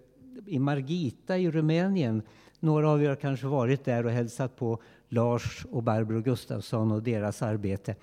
i 0.47 0.59
Margita 0.59 1.39
i 1.39 1.51
Rumänien. 1.51 2.23
Några 2.61 2.91
av 2.91 3.03
er 3.03 3.09
har 3.09 3.17
kanske 3.17 3.47
varit 3.47 3.85
där 3.85 4.07
och 4.07 4.13
hälsat 4.13 4.57
på 4.57 4.83
Lars 5.09 5.67
och 5.71 5.83
Barbro 5.83 6.21
Gustafsson 6.21 6.93
och 6.93 7.03
deras 7.03 7.43
arbete. 7.43 7.97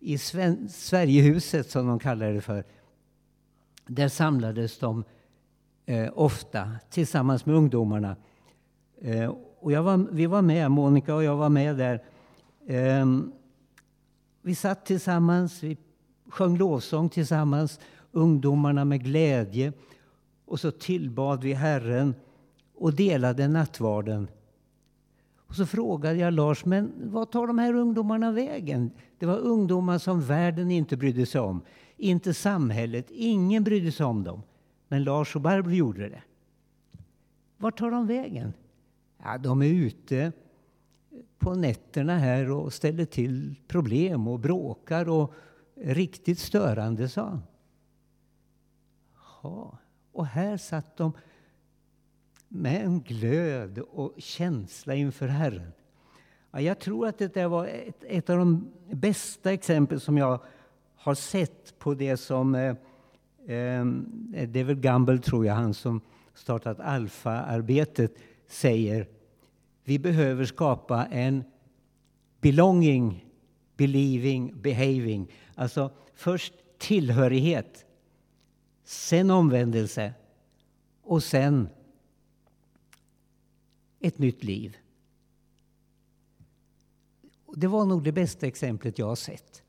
I 0.00 0.18
Sven 0.18 0.68
Sverigehuset, 0.68 1.70
som 1.70 1.86
de 1.86 1.98
kallar 1.98 2.32
det 2.32 2.40
för, 2.40 2.64
där 3.88 4.08
samlades 4.08 4.78
de 4.78 5.04
eh, 5.86 6.10
ofta 6.14 6.70
tillsammans 6.90 7.46
med 7.46 7.56
ungdomarna. 7.56 8.16
Eh, 9.00 9.34
och 9.60 9.72
jag 9.72 9.82
var, 9.82 10.06
vi 10.10 10.26
var 10.26 10.42
med, 10.42 10.70
Monica 10.70 11.14
och 11.14 11.24
jag 11.24 11.36
var 11.36 11.48
med 11.48 11.76
där. 11.76 12.02
Eh, 12.66 13.06
vi 14.42 14.54
satt 14.54 14.86
tillsammans, 14.86 15.62
vi 15.62 15.76
sjöng 16.28 16.56
lovsång 16.56 17.08
tillsammans, 17.08 17.80
ungdomarna 18.12 18.84
med 18.84 19.04
glädje. 19.04 19.72
Och 20.46 20.60
så 20.60 20.70
tillbad 20.70 21.42
vi 21.42 21.52
Herren 21.52 22.14
och 22.74 22.94
delade 22.94 23.48
nattvarden. 23.48 24.28
Och 25.48 25.54
så 25.54 25.66
frågade 25.66 26.16
jag 26.16 26.34
Lars, 26.34 26.64
men 26.64 26.92
vad 27.04 27.30
tar 27.30 27.46
de 27.46 27.58
här 27.58 27.74
ungdomarna 27.74 28.32
vägen? 28.32 28.90
Det 29.18 29.26
var 29.26 29.38
ungdomar 29.38 29.98
som 29.98 30.20
världen 30.20 30.70
inte 30.70 30.96
brydde 30.96 31.26
sig 31.26 31.40
om. 31.40 31.62
Inte 31.98 32.34
samhället, 32.34 33.06
ingen 33.10 33.64
brydde 33.64 33.92
sig 33.92 34.06
om 34.06 34.24
dem. 34.24 34.42
Men 34.88 35.04
Lars 35.04 35.36
och 35.36 35.42
Barbro 35.42 35.72
gjorde 35.72 36.08
det. 36.08 36.22
Vart 37.56 37.78
tar 37.78 37.90
de 37.90 38.06
vägen? 38.06 38.52
Ja, 39.22 39.38
de 39.38 39.62
är 39.62 39.66
ute 39.66 40.32
på 41.38 41.54
nätterna 41.54 42.18
här 42.18 42.50
och 42.50 42.72
ställer 42.72 43.04
till 43.04 43.54
problem 43.68 44.28
och 44.28 44.38
bråkar 44.38 45.08
och 45.08 45.34
är 45.74 45.94
riktigt 45.94 46.38
störande, 46.38 47.08
sa 47.08 47.24
han. 47.24 47.42
Ja, 49.42 49.78
och 50.12 50.26
här 50.26 50.56
satt 50.56 50.96
de 50.96 51.12
med 52.48 52.84
en 52.84 53.00
glöd 53.00 53.78
och 53.78 54.14
känsla 54.16 54.94
inför 54.94 55.28
Herren. 55.28 55.72
Ja, 56.50 56.60
jag 56.60 56.78
tror 56.78 57.06
att 57.06 57.18
det 57.18 57.34
där 57.34 57.48
var 57.48 57.66
ett, 57.66 58.04
ett, 58.04 58.30
av 58.30 58.38
de 58.38 58.70
bästa 58.92 59.52
exempel 59.52 60.00
som 60.00 60.18
jag 60.18 60.40
har 61.08 61.14
sett 61.14 61.78
på 61.78 61.94
det 61.94 62.16
som 62.16 62.54
eh, 62.54 62.68
eh, 63.46 63.84
det 64.46 64.60
är 64.60 64.64
väl 64.64 64.80
Gamble, 64.80 65.18
tror 65.18 65.46
jag, 65.46 65.54
han 65.54 65.74
som 65.74 66.00
startat 66.34 66.80
Alfa-arbetet, 66.80 68.14
säger 68.46 69.08
vi 69.84 69.98
behöver 69.98 70.44
skapa 70.44 71.06
en 71.06 71.44
belonging, 72.40 73.26
believing, 73.76 74.60
behaving. 74.60 75.32
Alltså 75.54 75.90
först 76.14 76.54
tillhörighet, 76.78 77.86
sen 78.84 79.30
omvändelse 79.30 80.14
och 81.02 81.22
sen 81.22 81.68
ett 84.00 84.18
nytt 84.18 84.44
liv. 84.44 84.76
Det 87.54 87.66
var 87.66 87.84
nog 87.84 88.04
det 88.04 88.12
bästa 88.12 88.46
exemplet 88.46 88.98
jag 88.98 89.06
har 89.06 89.16
sett. 89.16 89.62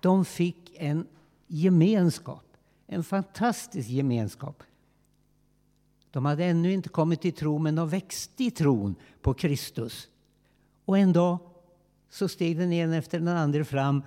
De 0.00 0.24
fick 0.24 0.72
en 0.76 1.06
gemenskap, 1.46 2.44
en 2.86 3.04
fantastisk 3.04 3.88
gemenskap. 3.88 4.62
De 6.10 6.24
hade 6.24 6.44
ännu 6.44 6.72
inte 6.72 6.88
kommit 6.88 7.20
till 7.20 7.32
tro, 7.32 7.58
men 7.58 7.74
de 7.74 7.88
växte 7.88 8.44
i 8.44 8.50
tron 8.50 8.94
på 9.22 9.34
Kristus. 9.34 10.08
Och 10.84 10.98
en 10.98 11.12
dag 11.12 11.38
så 12.10 12.28
steg 12.28 12.58
den 12.58 12.72
ene 12.72 12.96
efter 12.96 13.18
den 13.18 13.28
andra 13.28 13.64
fram 13.64 14.02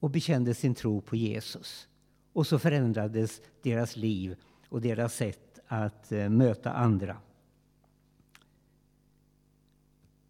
och 0.00 0.10
bekände 0.10 0.54
sin 0.54 0.74
tro 0.74 1.00
på 1.00 1.16
Jesus. 1.16 1.88
Och 2.32 2.46
så 2.46 2.58
förändrades 2.58 3.40
deras 3.62 3.96
liv 3.96 4.36
och 4.68 4.80
deras 4.80 5.14
sätt 5.14 5.58
att 5.66 6.12
eh, 6.12 6.28
möta 6.28 6.72
andra. 6.72 7.16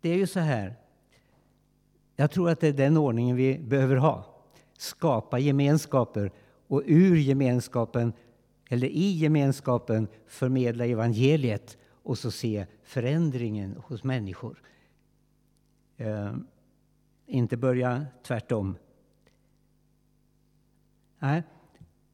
Det 0.00 0.08
är 0.08 0.16
ju 0.16 0.26
så 0.26 0.40
här. 0.40 0.74
Jag 2.20 2.30
tror 2.30 2.50
att 2.50 2.60
det 2.60 2.68
är 2.68 2.72
den 2.72 2.96
ordningen 2.96 3.36
vi 3.36 3.58
behöver 3.58 3.96
ha. 3.96 4.24
Skapa 4.78 5.38
gemenskaper 5.38 6.32
och 6.66 6.82
ur 6.86 7.16
gemenskapen, 7.16 8.12
eller 8.68 8.88
i 8.88 9.10
gemenskapen, 9.10 10.08
förmedla 10.26 10.86
evangeliet 10.86 11.78
och 11.90 12.18
så 12.18 12.30
se 12.30 12.66
förändringen 12.82 13.76
hos 13.86 14.04
människor. 14.04 14.62
Eh, 15.96 16.34
inte 17.26 17.56
börja 17.56 18.06
tvärtom. 18.22 18.76
Nej, 21.18 21.42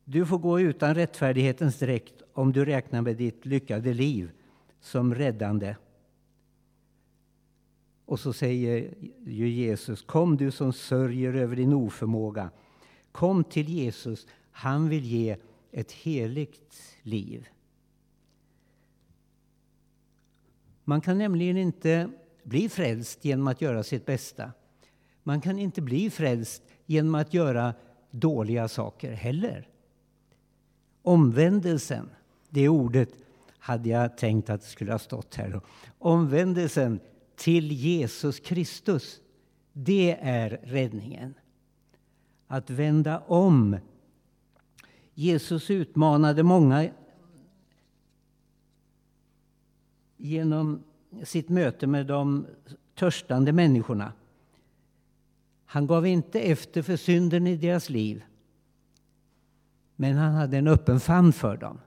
du 0.04 0.26
får 0.26 0.38
gå 0.38 0.61
utan 0.61 0.94
rättfärdighetens 0.94 1.78
dräkt 1.78 2.23
om 2.32 2.52
du 2.52 2.64
räknar 2.64 3.02
med 3.02 3.16
ditt 3.16 3.46
lyckade 3.46 3.94
liv 3.94 4.30
som 4.80 5.14
räddande. 5.14 5.75
Och 8.06 8.20
så 8.20 8.32
säger 8.32 8.94
ju 9.26 9.49
Jesus, 9.49 10.02
kom 10.02 10.37
du 10.37 10.50
som 10.50 10.73
sörjer 10.73 11.34
över 11.34 11.56
din 11.56 11.73
oförmåga. 11.73 12.50
Kom 13.12 13.44
till 13.44 13.68
Jesus, 13.68 14.26
han 14.50 14.88
vill 14.88 15.04
ge 15.04 15.37
ett 15.73 15.92
heligt 15.92 16.96
liv. 17.02 17.49
Man 20.84 21.00
kan 21.00 21.18
nämligen 21.18 21.56
inte 21.56 22.11
bli 22.42 22.68
frälst 22.68 23.25
genom 23.25 23.49
att 23.49 23.61
göra 23.61 23.82
sitt 23.82 24.06
bästa. 24.06 24.52
Man 25.23 25.40
kan 25.40 25.58
inte 25.58 25.82
bli 25.82 26.11
frälst 26.11 26.62
genom 26.87 27.14
att 27.14 27.34
göra 27.34 27.75
dåliga 28.11 28.68
saker 28.68 29.12
heller. 29.12 29.68
Omvändelsen, 31.02 32.10
det 32.49 32.69
ordet 32.69 33.08
hade 33.58 33.88
jag 33.88 34.19
tänkt 34.19 34.50
att 34.50 34.60
det 34.60 34.67
skulle 34.67 34.93
ha 34.93 34.99
stått 34.99 35.34
här. 35.34 35.60
Omvändelsen 35.99 37.00
till 37.36 37.73
Jesus 37.73 38.40
Kristus, 38.40 39.20
det 39.73 40.18
är 40.20 40.60
räddningen. 40.62 41.34
Att 42.47 42.70
vända 42.70 43.18
om. 43.18 43.76
Jesus 45.14 45.70
utmanade 45.70 46.42
många 46.42 46.88
genom 50.16 50.82
sitt 51.23 51.49
möte 51.49 51.86
med 51.86 52.06
de 52.06 52.47
törstande 52.94 53.52
människorna. 53.52 54.12
Han 55.64 55.86
gav 55.86 56.06
inte 56.06 56.40
efter 56.40 56.82
för 56.82 56.97
synden 56.97 57.47
i 57.47 57.56
deras 57.56 57.90
liv. 57.90 58.25
Men 59.97 60.16
han 60.16 60.34
hade 60.34 60.58
en 60.58 60.68
öppen 60.68 61.00
famn 61.00 61.32
för 61.32 61.56
dem. 61.56 61.80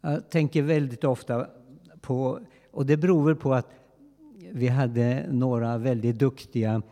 Jag 0.00 0.30
tänker 0.30 0.62
väldigt 0.62 1.04
ofta 1.04 1.48
på, 2.00 2.40
och 2.74 2.86
det 2.86 2.96
beror 2.96 3.24
väl 3.24 3.36
på 3.36 3.54
att 3.54 3.70
vi 4.52 4.68
hade 4.68 5.26
några 5.30 5.78
väldigt 5.78 6.18
duktiga 6.18 6.82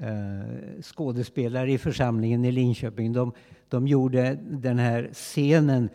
eh, 0.00 0.82
skådespelare 0.82 1.72
i 1.72 1.78
församlingen 1.78 2.44
i 2.44 2.52
Linköping. 2.52 3.12
De, 3.12 3.32
de 3.68 3.88
gjorde 3.88 4.38
den 4.50 4.78
här 4.78 5.10
scenen 5.12 5.88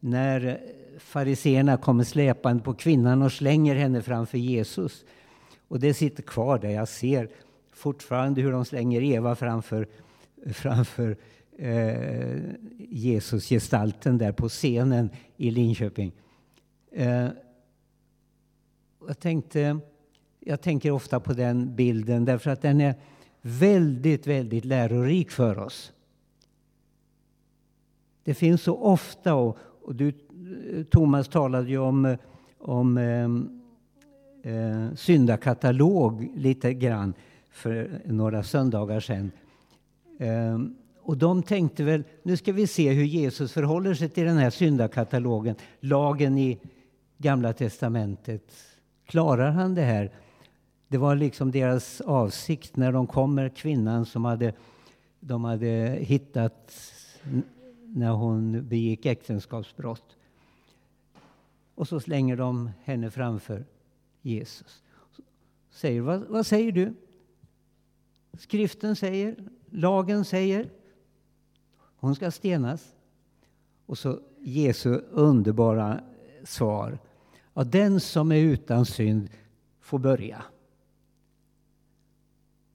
när 0.00 0.60
fariseerna 0.98 1.76
kommer 1.76 2.04
släpande 2.04 2.62
på 2.62 2.74
kvinnan 2.74 3.22
och 3.22 3.32
slänger 3.32 3.74
henne 3.74 4.02
framför 4.02 4.38
Jesus. 4.38 5.04
Och 5.68 5.80
det 5.80 5.94
sitter 5.94 6.22
kvar 6.22 6.58
där. 6.58 6.70
Jag 6.70 6.88
ser 6.88 7.28
fortfarande 7.72 8.40
hur 8.40 8.52
de 8.52 8.64
slänger 8.64 9.02
Eva 9.02 9.34
framför, 9.34 9.86
framför 10.52 11.16
eh, 11.58 12.38
Jesus-gestalten 12.78 14.18
där 14.18 14.32
på 14.32 14.48
scenen 14.48 15.10
i 15.36 15.50
Linköping. 15.50 16.12
Eh, 16.92 17.28
jag, 19.06 19.18
tänkte, 19.18 19.78
jag 20.40 20.60
tänker 20.60 20.90
ofta 20.90 21.20
på 21.20 21.32
den 21.32 21.76
bilden 21.76 22.24
därför 22.24 22.50
att 22.50 22.62
den 22.62 22.80
är 22.80 22.94
väldigt, 23.42 24.26
väldigt 24.26 24.64
lärorik 24.64 25.30
för 25.30 25.58
oss. 25.58 25.92
Det 28.24 28.34
finns 28.34 28.62
så 28.62 28.76
ofta, 28.76 29.34
och, 29.34 29.58
och 29.82 29.94
du 29.94 30.12
Thomas 30.90 31.28
talade 31.28 31.70
ju 31.70 31.78
om, 31.78 32.16
om 32.58 32.98
eh, 32.98 33.28
eh, 34.54 34.94
syndakatalog 34.94 36.30
lite 36.36 36.74
grann 36.74 37.14
för 37.50 38.00
några 38.04 38.42
söndagar 38.42 39.00
sedan. 39.00 39.30
Eh, 40.18 40.58
och 41.02 41.16
de 41.16 41.42
tänkte 41.42 41.84
väl, 41.84 42.04
nu 42.22 42.36
ska 42.36 42.52
vi 42.52 42.66
se 42.66 42.92
hur 42.92 43.04
Jesus 43.04 43.52
förhåller 43.52 43.94
sig 43.94 44.08
till 44.08 44.24
den 44.24 44.36
här 44.36 44.50
syndakatalogen, 44.50 45.56
lagen 45.80 46.38
i 46.38 46.58
Gamla 47.18 47.52
testamentet. 47.52 48.42
Klarar 49.10 49.50
han 49.50 49.74
det 49.74 49.82
här? 49.82 50.10
Det 50.88 50.98
var 50.98 51.16
liksom 51.16 51.50
deras 51.50 52.00
avsikt 52.00 52.76
när 52.76 52.92
de 52.92 53.06
kommer, 53.06 53.48
kvinnan 53.48 54.06
som 54.06 54.24
hade, 54.24 54.52
de 55.20 55.44
hade 55.44 55.98
hittat 56.00 56.72
när 57.84 58.10
hon 58.10 58.68
begick 58.68 59.06
äktenskapsbrott. 59.06 60.16
Och 61.74 61.88
så 61.88 62.00
slänger 62.00 62.36
de 62.36 62.70
henne 62.84 63.10
framför 63.10 63.64
Jesus. 64.22 64.82
Säger, 65.70 66.00
vad, 66.00 66.20
vad 66.20 66.46
säger 66.46 66.72
du? 66.72 66.94
Skriften 68.38 68.96
säger, 68.96 69.36
lagen 69.70 70.24
säger, 70.24 70.70
hon 71.96 72.14
ska 72.14 72.30
stenas. 72.30 72.94
Och 73.86 73.98
så 73.98 74.20
Jesu 74.38 75.00
underbara 75.10 76.00
svar. 76.44 76.98
Ja, 77.60 77.64
den 77.64 78.00
som 78.00 78.32
är 78.32 78.36
utan 78.36 78.86
synd 78.86 79.30
får 79.80 79.98
börja. 79.98 80.42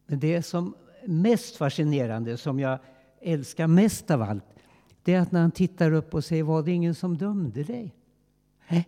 Men 0.06 0.20
det 0.20 0.44
som 0.44 0.76
är 1.04 1.08
mest 1.08 1.56
fascinerande, 1.56 2.38
som 2.38 2.60
jag 2.60 2.80
älskar 3.22 3.68
mest 3.68 4.12
av 4.12 4.22
allt, 4.22 4.44
det 5.04 5.14
är 5.14 5.20
att 5.20 5.32
när 5.32 5.42
han 5.42 5.52
tittar 5.52 5.92
upp 5.92 6.14
och 6.14 6.26
säger, 6.26 6.44
var 6.44 6.64
det 6.64 6.72
ingen 6.72 6.96
som 6.96 7.18
dömde 7.18 7.64
dig? 7.64 7.96
Nej, 8.70 8.88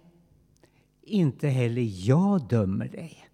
inte 1.01 1.47
heller 1.47 2.07
jag 2.07 2.47
dömer 2.47 2.87
dig. 2.87 3.27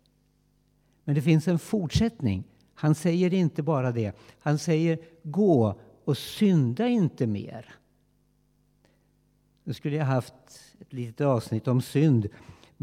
Men 1.04 1.16
det 1.16 1.22
finns 1.22 1.48
en 1.48 1.60
fortsättning. 1.60 2.44
Han 2.74 2.96
säger 2.96 3.34
inte 3.34 3.64
bara 3.64 3.92
det. 3.92 4.16
Han 4.40 4.60
säger 4.60 5.00
gå 5.24 5.80
och 6.06 6.18
synda 6.18 6.88
inte 6.88 7.28
mer. 7.28 7.76
Nu 9.64 9.74
skulle 9.74 9.96
jag 9.96 10.06
haft 10.06 10.34
ett 10.80 10.94
litet 10.94 11.28
avsnitt 11.28 11.68
om 11.68 11.82
synd, 11.82 12.30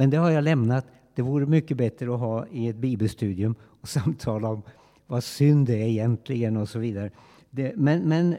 men 0.01 0.11
det 0.11 0.17
har 0.17 0.31
jag 0.31 0.45
lämnat. 0.45 0.87
Det 1.15 1.23
vore 1.23 1.47
mycket 1.47 1.77
bättre 1.77 2.15
att 2.15 2.21
ha 2.21 2.47
i 2.47 2.69
ett 2.69 2.77
bibelstudium 2.77 3.55
och 3.81 3.89
samtala 3.89 4.49
om 4.49 4.63
vad 5.07 5.25
synd 5.25 5.71
är 5.71 5.75
egentligen 5.75 6.57
och 6.57 6.69
så 6.69 6.79
vidare. 6.79 7.11
Det, 7.51 7.77
men, 7.77 8.03
men 8.03 8.33
eh, 8.33 8.39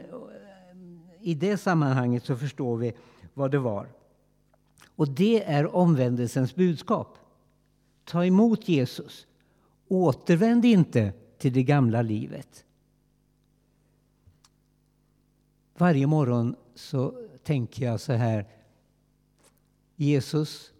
i 1.20 1.34
det 1.34 1.56
sammanhanget 1.56 2.24
så 2.24 2.36
förstår 2.36 2.76
vi 2.76 2.92
vad 3.34 3.50
det 3.50 3.58
var. 3.58 3.86
Och 4.96 5.08
det 5.08 5.44
är 5.44 5.76
omvändelsens 5.76 6.54
budskap. 6.54 7.18
Ta 8.04 8.24
emot 8.24 8.68
Jesus 8.68 9.26
Återvänd 9.88 10.64
inte 10.64 11.12
till 11.38 11.52
det 11.52 11.62
gamla 11.62 12.02
livet. 12.02 12.64
Varje 15.76 16.06
morgon 16.06 16.56
så 16.74 17.28
tänker 17.42 17.84
jag 17.86 18.00
så 18.00 18.12
här. 18.12 18.46
Jesus, 19.96 20.71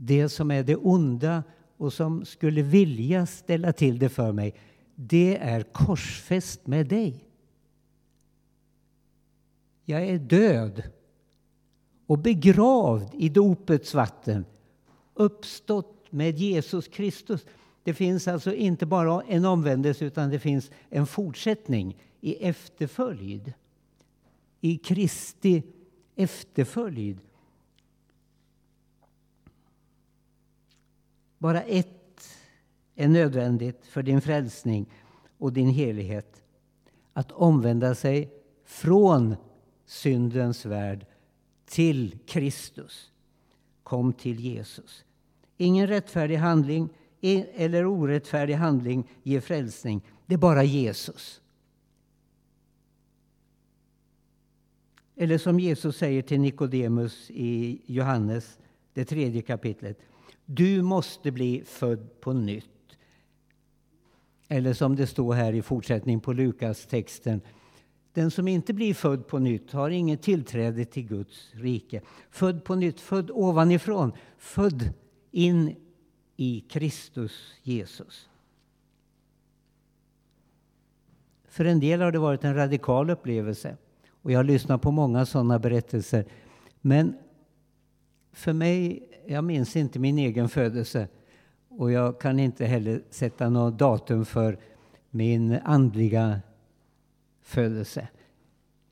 det 0.00 0.28
som 0.28 0.50
är 0.50 0.62
det 0.62 0.76
onda 0.76 1.42
och 1.76 1.92
som 1.92 2.24
skulle 2.24 2.62
vilja 2.62 3.26
ställa 3.26 3.72
till 3.72 3.98
det 3.98 4.08
för 4.08 4.32
mig, 4.32 4.54
det 4.94 5.36
är 5.36 5.62
korsfäst 5.62 6.66
med 6.66 6.86
dig. 6.86 7.24
Jag 9.84 10.02
är 10.02 10.18
död 10.18 10.82
och 12.06 12.18
begravd 12.18 13.14
i 13.14 13.28
dopets 13.28 13.94
vatten, 13.94 14.44
uppstått 15.14 16.06
med 16.10 16.38
Jesus 16.38 16.88
Kristus. 16.88 17.46
Det 17.82 17.94
finns 17.94 18.28
alltså 18.28 18.54
inte 18.54 18.86
bara 18.86 19.22
en 19.22 19.44
omvändelse 19.44 20.04
utan 20.04 20.30
det 20.30 20.38
finns 20.38 20.70
en 20.90 21.06
fortsättning 21.06 21.96
i 22.20 22.34
efterföljd. 22.34 23.52
I 24.60 24.76
Kristi 24.76 25.62
efterföljd. 26.16 27.18
Bara 31.38 31.62
ett 31.62 32.38
är 32.94 33.08
nödvändigt 33.08 33.86
för 33.86 34.02
din 34.02 34.20
frälsning 34.20 34.86
och 35.38 35.52
din 35.52 35.68
helighet. 35.68 36.42
Att 37.12 37.32
omvända 37.32 37.94
sig 37.94 38.32
från 38.64 39.36
syndens 39.86 40.66
värld 40.66 41.06
till 41.64 42.18
Kristus. 42.26 43.12
Kom 43.82 44.12
till 44.12 44.40
Jesus. 44.40 45.04
Ingen 45.56 45.86
rättfärdig 45.86 46.36
handling 46.36 46.88
eller 47.20 47.86
orättfärdig 47.86 48.54
handling 48.54 49.10
ger 49.22 49.40
frälsning. 49.40 50.02
Det 50.26 50.34
är 50.34 50.38
bara 50.38 50.64
Jesus. 50.64 51.40
Eller 55.16 55.38
som 55.38 55.60
Jesus 55.60 55.96
säger 55.96 56.22
till 56.22 56.40
Nikodemus 56.40 57.30
i 57.30 57.82
Johannes, 57.86 58.58
det 58.92 59.04
tredje 59.04 59.42
kapitlet. 59.42 59.98
Du 60.50 60.82
måste 60.82 61.30
bli 61.30 61.62
född 61.64 62.20
på 62.20 62.32
nytt. 62.32 62.64
Eller 64.48 64.72
som 64.72 64.96
det 64.96 65.06
står 65.06 65.34
här 65.34 65.52
i 65.52 65.62
fortsättningen 65.62 66.20
på 66.20 66.32
Lukas 66.32 66.86
texten. 66.86 67.40
Den 68.12 68.30
som 68.30 68.48
inte 68.48 68.74
blir 68.74 68.94
född 68.94 69.26
på 69.26 69.38
nytt 69.38 69.72
har 69.72 69.90
inget 69.90 70.22
tillträde 70.22 70.84
till 70.84 71.06
Guds 71.06 71.50
rike. 71.54 72.00
Född 72.30 72.64
på 72.64 72.74
nytt, 72.74 73.00
född 73.00 73.30
ovanifrån, 73.30 74.12
född 74.38 74.90
in 75.30 75.76
i 76.36 76.60
Kristus 76.60 77.54
Jesus. 77.62 78.28
För 81.44 81.64
en 81.64 81.80
del 81.80 82.00
har 82.00 82.12
det 82.12 82.18
varit 82.18 82.44
en 82.44 82.54
radikal 82.54 83.10
upplevelse. 83.10 83.76
Och 84.22 84.32
jag 84.32 84.38
har 84.38 84.44
lyssnat 84.44 84.82
på 84.82 84.90
många 84.90 85.26
sådana 85.26 85.58
berättelser. 85.58 86.24
Men 86.80 87.16
för 88.32 88.52
mig, 88.52 89.07
jag 89.30 89.44
minns 89.44 89.76
inte 89.76 89.98
min 89.98 90.18
egen 90.18 90.48
födelse. 90.48 91.08
Och 91.68 91.92
jag 91.92 92.20
kan 92.20 92.38
inte 92.38 92.66
heller 92.66 93.02
sätta 93.10 93.48
något 93.48 93.78
datum 93.78 94.24
för 94.24 94.58
min 95.10 95.52
andliga 95.52 96.40
födelse. 97.40 98.08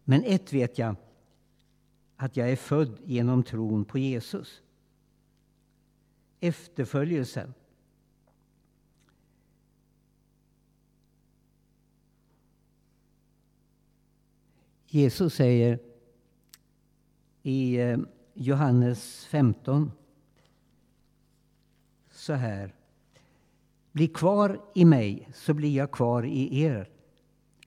Men 0.05 0.25
ett 0.25 0.53
vet 0.53 0.79
jag, 0.79 0.97
att 2.17 2.37
jag 2.37 2.51
är 2.51 2.57
född 2.57 2.99
genom 3.05 3.43
tron 3.43 3.85
på 3.85 3.99
Jesus. 3.99 4.63
Efterföljelsen. 6.41 7.55
Jesus 14.87 15.35
säger 15.35 15.79
i 17.43 17.77
eh, 17.81 17.99
Johannes 18.35 19.27
15 19.27 19.91
så 22.27 22.33
här. 22.33 22.75
Bli 23.93 24.09
kvar 24.09 24.61
i 24.75 24.85
mig, 24.85 25.29
så 25.35 25.55
blir 25.55 25.77
jag 25.77 25.91
kvar 25.91 26.23
i 26.25 26.63
er. 26.63 26.89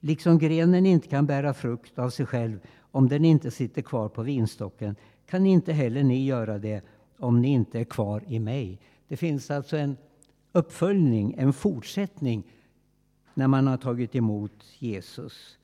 Liksom 0.00 0.38
grenen 0.38 0.86
inte 0.86 1.08
kan 1.08 1.26
bära 1.26 1.54
frukt 1.54 1.98
av 1.98 2.10
sig 2.10 2.26
själv 2.26 2.60
om 2.78 3.08
den 3.08 3.24
inte 3.24 3.50
sitter 3.50 3.82
kvar 3.82 4.08
på 4.08 4.22
vinstocken 4.22 4.96
kan 5.26 5.46
inte 5.46 5.72
heller 5.72 6.02
ni 6.02 6.24
göra 6.24 6.58
det 6.58 6.84
om 7.18 7.40
ni 7.40 7.48
inte 7.48 7.80
är 7.80 7.84
kvar 7.84 8.24
i 8.26 8.38
mig. 8.38 8.80
Det 9.08 9.16
finns 9.16 9.50
alltså 9.50 9.76
en 9.76 9.96
uppföljning, 10.52 11.34
en 11.38 11.52
fortsättning 11.52 12.52
när 13.34 13.48
man 13.48 13.66
har 13.66 13.76
tagit 13.76 14.16
emot 14.16 14.64
Jesus. 14.78 15.58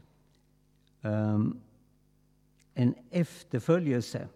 Um, 1.02 1.60
en 2.74 2.94
efterföljelse. 3.10 4.28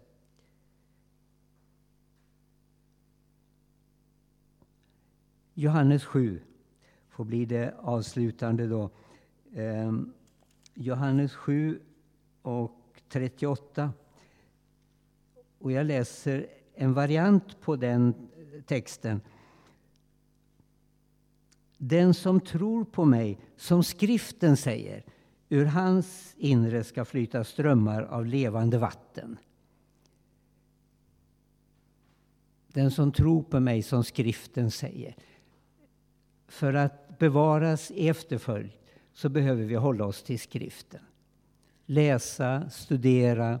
Johannes 5.53 6.05
7 6.05 6.41
får 7.09 7.25
bli 7.25 7.45
det 7.45 7.75
avslutande 7.79 8.67
då. 8.67 8.89
Eh, 9.53 9.91
Johannes 10.73 11.33
7 11.35 11.79
och 12.41 13.01
38. 13.09 13.93
Och 15.57 15.71
jag 15.71 15.85
läser 15.85 16.47
en 16.73 16.93
variant 16.93 17.61
på 17.61 17.75
den 17.75 18.13
texten. 18.65 19.21
Den 21.77 22.13
som 22.13 22.39
tror 22.39 22.83
på 22.83 23.05
mig, 23.05 23.39
som 23.57 23.83
skriften 23.83 24.57
säger, 24.57 25.03
ur 25.49 25.65
hans 25.65 26.35
inre 26.37 26.83
ska 26.83 27.05
flyta 27.05 27.43
strömmar 27.43 28.03
av 28.03 28.25
levande 28.25 28.77
vatten. 28.77 29.37
Den 32.67 32.91
som 32.91 33.11
tror 33.11 33.43
på 33.43 33.59
mig, 33.59 33.83
som 33.83 34.03
skriften 34.03 34.71
säger. 34.71 35.15
För 36.51 36.73
att 36.73 37.19
bevaras 37.19 37.91
i 37.91 38.09
efterföljd 38.09 38.71
så 39.13 39.29
behöver 39.29 39.63
vi 39.63 39.75
hålla 39.75 40.05
oss 40.05 40.23
till 40.23 40.39
skriften. 40.39 40.99
Läsa, 41.85 42.69
studera, 42.69 43.59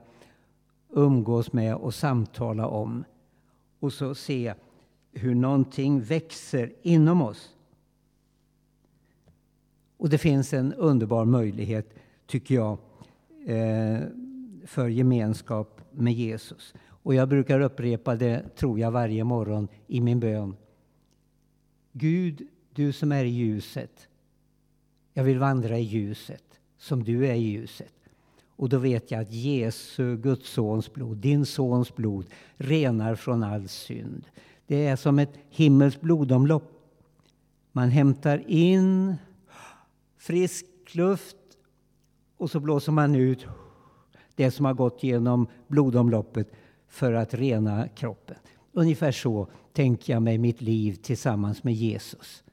umgås 0.89 1.53
med 1.53 1.75
och 1.75 1.93
samtala 1.93 2.67
om. 2.67 3.03
Och 3.79 3.93
så 3.93 4.15
se 4.15 4.53
hur 5.11 5.35
någonting 5.35 6.01
växer 6.01 6.73
inom 6.81 7.21
oss. 7.21 7.55
Och 9.97 10.09
det 10.09 10.17
finns 10.17 10.53
en 10.53 10.73
underbar 10.73 11.25
möjlighet, 11.25 11.93
tycker 12.25 12.55
jag, 12.55 12.77
eh, 13.45 13.99
för 14.65 14.87
gemenskap 14.87 15.81
med 15.91 16.13
Jesus. 16.13 16.73
Och 16.87 17.15
jag 17.15 17.29
brukar 17.29 17.59
upprepa 17.59 18.15
det, 18.15 18.55
tror 18.55 18.79
jag, 18.79 18.91
varje 18.91 19.23
morgon 19.23 19.67
i 19.87 20.01
min 20.01 20.19
bön. 20.19 20.55
Gud, 21.91 22.47
du 22.81 22.91
som 22.91 23.11
är 23.11 23.25
i 23.25 23.29
ljuset. 23.29 24.07
Jag 25.13 25.23
vill 25.23 25.39
vandra 25.39 25.77
i 25.77 25.81
ljuset, 25.81 26.43
som 26.77 27.03
du 27.03 27.27
är 27.27 27.33
i 27.33 27.39
ljuset. 27.39 27.93
Och 28.45 28.69
då 28.69 28.77
vet 28.77 29.11
jag 29.11 29.21
att 29.21 29.31
Jesu, 29.31 30.17
Guds 30.17 30.49
sons 30.49 30.93
blod, 30.93 31.17
din 31.17 31.45
sons 31.45 31.95
blod, 31.95 32.25
renar 32.57 33.15
från 33.15 33.43
all 33.43 33.67
synd. 33.67 34.25
Det 34.67 34.87
är 34.87 34.95
som 34.95 35.19
ett 35.19 35.33
himmelskt 35.49 36.01
blodomlopp. 36.01 36.71
Man 37.71 37.89
hämtar 37.89 38.43
in 38.47 39.15
frisk 40.17 40.65
luft 40.91 41.37
och 42.37 42.51
så 42.51 42.59
blåser 42.59 42.91
man 42.91 43.15
ut 43.15 43.45
det 44.35 44.51
som 44.51 44.65
har 44.65 44.73
gått 44.73 45.03
genom 45.03 45.47
blodomloppet 45.67 46.51
för 46.87 47.13
att 47.13 47.33
rena 47.33 47.87
kroppen. 47.87 48.37
Ungefär 48.71 49.11
så 49.11 49.47
tänker 49.73 50.13
jag 50.13 50.21
mig 50.21 50.37
mitt 50.37 50.61
liv 50.61 50.93
tillsammans 50.93 51.63
med 51.63 51.73
Jesus. 51.73 52.43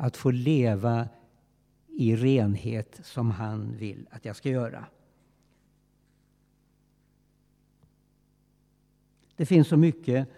Att 0.00 0.16
få 0.16 0.30
leva 0.30 1.08
i 1.86 2.16
renhet 2.16 3.00
som 3.02 3.30
han 3.30 3.76
vill 3.76 4.08
att 4.10 4.24
jag 4.24 4.36
ska 4.36 4.48
göra. 4.48 4.84
Det 9.36 9.46
finns 9.46 9.68
så 9.68 9.76
mycket 9.76 10.28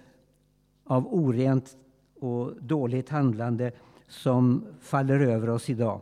av 0.85 1.15
orent 1.15 1.77
och 2.15 2.63
dåligt 2.63 3.09
handlande 3.09 3.73
som 4.09 4.67
faller 4.81 5.21
över 5.21 5.49
oss 5.49 5.71
idag. 5.71 6.01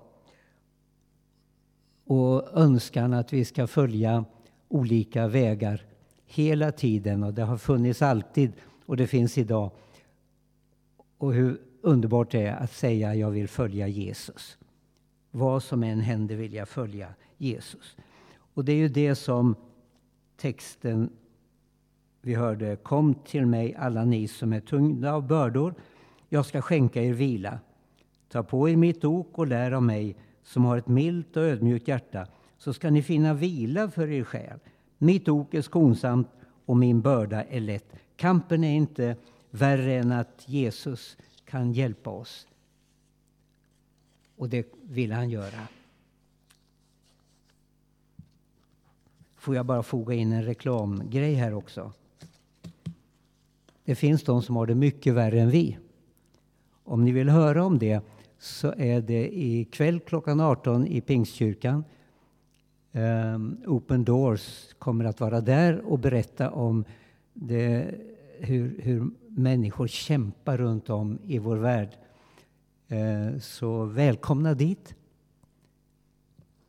Och 2.04 2.58
önskan 2.58 3.12
att 3.12 3.32
vi 3.32 3.44
ska 3.44 3.66
följa 3.66 4.24
olika 4.68 5.28
vägar 5.28 5.86
hela 6.24 6.72
tiden. 6.72 7.22
Och 7.22 7.34
det 7.34 7.42
har 7.42 7.56
funnits 7.56 8.02
alltid 8.02 8.52
och 8.86 8.96
det 8.96 9.06
finns 9.06 9.38
idag. 9.38 9.70
Och 11.18 11.34
hur 11.34 11.67
underbart 11.80 12.30
det 12.30 12.46
är 12.46 12.56
att 12.56 12.72
säga 12.72 13.14
jag 13.14 13.30
vill 13.30 13.48
följa 13.48 13.88
Jesus. 13.88 14.58
Vad 15.30 15.62
som 15.62 15.82
än 15.82 16.00
händer 16.00 16.36
vill 16.36 16.54
jag 16.54 16.68
följa 16.68 17.08
Jesus. 17.36 17.96
Och 18.54 18.64
det 18.64 18.72
är 18.72 18.76
ju 18.76 18.88
det 18.88 19.14
som 19.14 19.54
texten 20.36 21.10
vi 22.22 22.34
hörde. 22.34 22.76
Kom 22.76 23.14
till 23.14 23.46
mig 23.46 23.74
alla 23.74 24.04
ni 24.04 24.28
som 24.28 24.52
är 24.52 24.60
tyngda 24.60 25.12
av 25.12 25.26
bördor. 25.26 25.74
Jag 26.28 26.46
ska 26.46 26.62
skänka 26.62 27.02
er 27.02 27.12
vila. 27.12 27.58
Ta 28.28 28.42
på 28.42 28.68
er 28.68 28.76
mitt 28.76 29.04
ok 29.04 29.38
och 29.38 29.46
lär 29.46 29.72
av 29.72 29.82
mig 29.82 30.16
som 30.42 30.64
har 30.64 30.78
ett 30.78 30.88
milt 30.88 31.36
och 31.36 31.42
ödmjukt 31.42 31.88
hjärta 31.88 32.26
så 32.58 32.72
ska 32.72 32.90
ni 32.90 33.02
finna 33.02 33.34
vila 33.34 33.90
för 33.90 34.10
er 34.10 34.24
själ. 34.24 34.58
Mitt 34.98 35.28
ok 35.28 35.54
är 35.54 35.62
skonsamt 35.62 36.28
och 36.66 36.76
min 36.76 37.00
börda 37.00 37.44
är 37.44 37.60
lätt. 37.60 37.92
Kampen 38.16 38.64
är 38.64 38.76
inte 38.76 39.16
värre 39.50 39.94
än 39.94 40.12
att 40.12 40.44
Jesus 40.46 41.16
kan 41.48 41.72
hjälpa 41.72 42.11
oss. 42.11 42.46
Och 44.37 44.48
det 44.48 44.66
vill 44.82 45.12
han 45.12 45.30
göra. 45.30 45.68
Får 49.37 49.54
jag 49.54 49.66
bara 49.66 49.82
foga 49.82 50.14
in 50.14 50.32
en 50.32 50.44
reklamgrej 50.44 51.34
här 51.34 51.54
också. 51.54 51.92
Det 53.84 53.94
finns 53.94 54.22
de 54.22 54.42
som 54.42 54.56
har 54.56 54.66
det 54.66 54.74
mycket 54.74 55.14
värre 55.14 55.40
än 55.40 55.50
vi. 55.50 55.78
Om 56.84 57.04
ni 57.04 57.12
vill 57.12 57.28
höra 57.28 57.64
om 57.64 57.78
det 57.78 58.02
så 58.38 58.74
är 58.76 59.00
det 59.00 59.38
ikväll 59.38 60.00
klockan 60.00 60.40
18 60.40 60.87
i 60.87 61.00
Pingstkyrkan. 61.00 61.84
Um, 62.92 63.62
Open 63.66 64.04
Doors 64.04 64.74
kommer 64.78 65.04
att 65.04 65.20
vara 65.20 65.40
där 65.40 65.80
och 65.80 65.98
berätta 65.98 66.50
om 66.50 66.84
det, 67.32 67.94
hur, 68.40 68.81
hur 68.83 69.11
människor 69.29 69.87
kämpar 69.87 70.59
runt 70.59 70.90
om 70.90 71.18
i 71.27 71.38
vår 71.38 71.57
värld. 71.57 71.96
Eh, 72.88 73.38
så 73.38 73.85
välkomna 73.85 74.55
dit. 74.55 74.94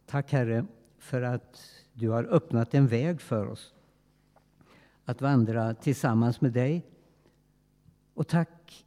Tack 0.06 0.32
Herre 0.32 0.66
för 0.98 1.22
att 1.22 1.62
du 1.94 2.10
har 2.10 2.24
öppnat 2.24 2.74
en 2.74 2.88
väg 2.88 3.22
för 3.22 3.48
oss 3.48 3.74
att 5.06 5.22
vandra 5.22 5.74
tillsammans 5.74 6.42
med 6.42 6.52
dig. 6.52 6.86
Och 8.14 8.28
tack 8.28 8.86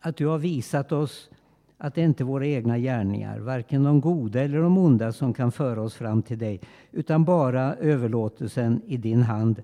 att 0.00 0.16
du 0.16 0.26
har 0.26 0.38
visat 0.38 0.92
oss 0.92 1.30
att 1.78 1.94
det 1.94 2.02
inte 2.02 2.22
är 2.22 2.24
våra 2.24 2.46
egna 2.46 2.78
gärningar, 2.78 3.38
varken 3.38 3.82
de 3.82 4.00
goda 4.00 4.40
eller 4.42 4.58
de 4.58 4.78
onda, 4.78 5.12
som 5.12 5.34
kan 5.34 5.52
föra 5.52 5.82
oss 5.82 5.94
fram 5.94 6.22
till 6.22 6.38
dig, 6.38 6.60
utan 6.90 7.24
bara 7.24 7.74
överlåtelsen 7.74 8.82
i 8.86 8.96
din 8.96 9.22
hand. 9.22 9.62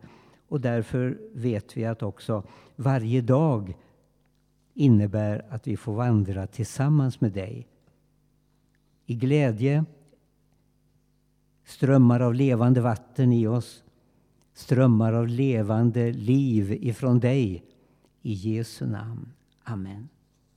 Och 0.48 0.60
därför 0.60 1.18
vet 1.32 1.76
vi 1.76 1.84
att 1.84 2.02
också 2.02 2.42
varje 2.76 3.20
dag 3.20 3.76
innebär 4.74 5.46
att 5.50 5.66
vi 5.66 5.76
får 5.76 5.94
vandra 5.94 6.46
tillsammans 6.46 7.20
med 7.20 7.32
dig. 7.32 7.68
I 9.06 9.14
glädje, 9.14 9.84
strömmar 11.64 12.20
av 12.20 12.34
levande 12.34 12.80
vatten 12.80 13.32
i 13.32 13.46
oss, 13.46 13.84
strömmar 14.52 15.12
av 15.12 15.28
levande 15.28 16.12
liv 16.12 16.72
ifrån 16.72 17.20
dig. 17.20 17.64
I 18.22 18.32
Jesu 18.32 18.86
namn. 18.86 19.32
Amen. 19.64 20.08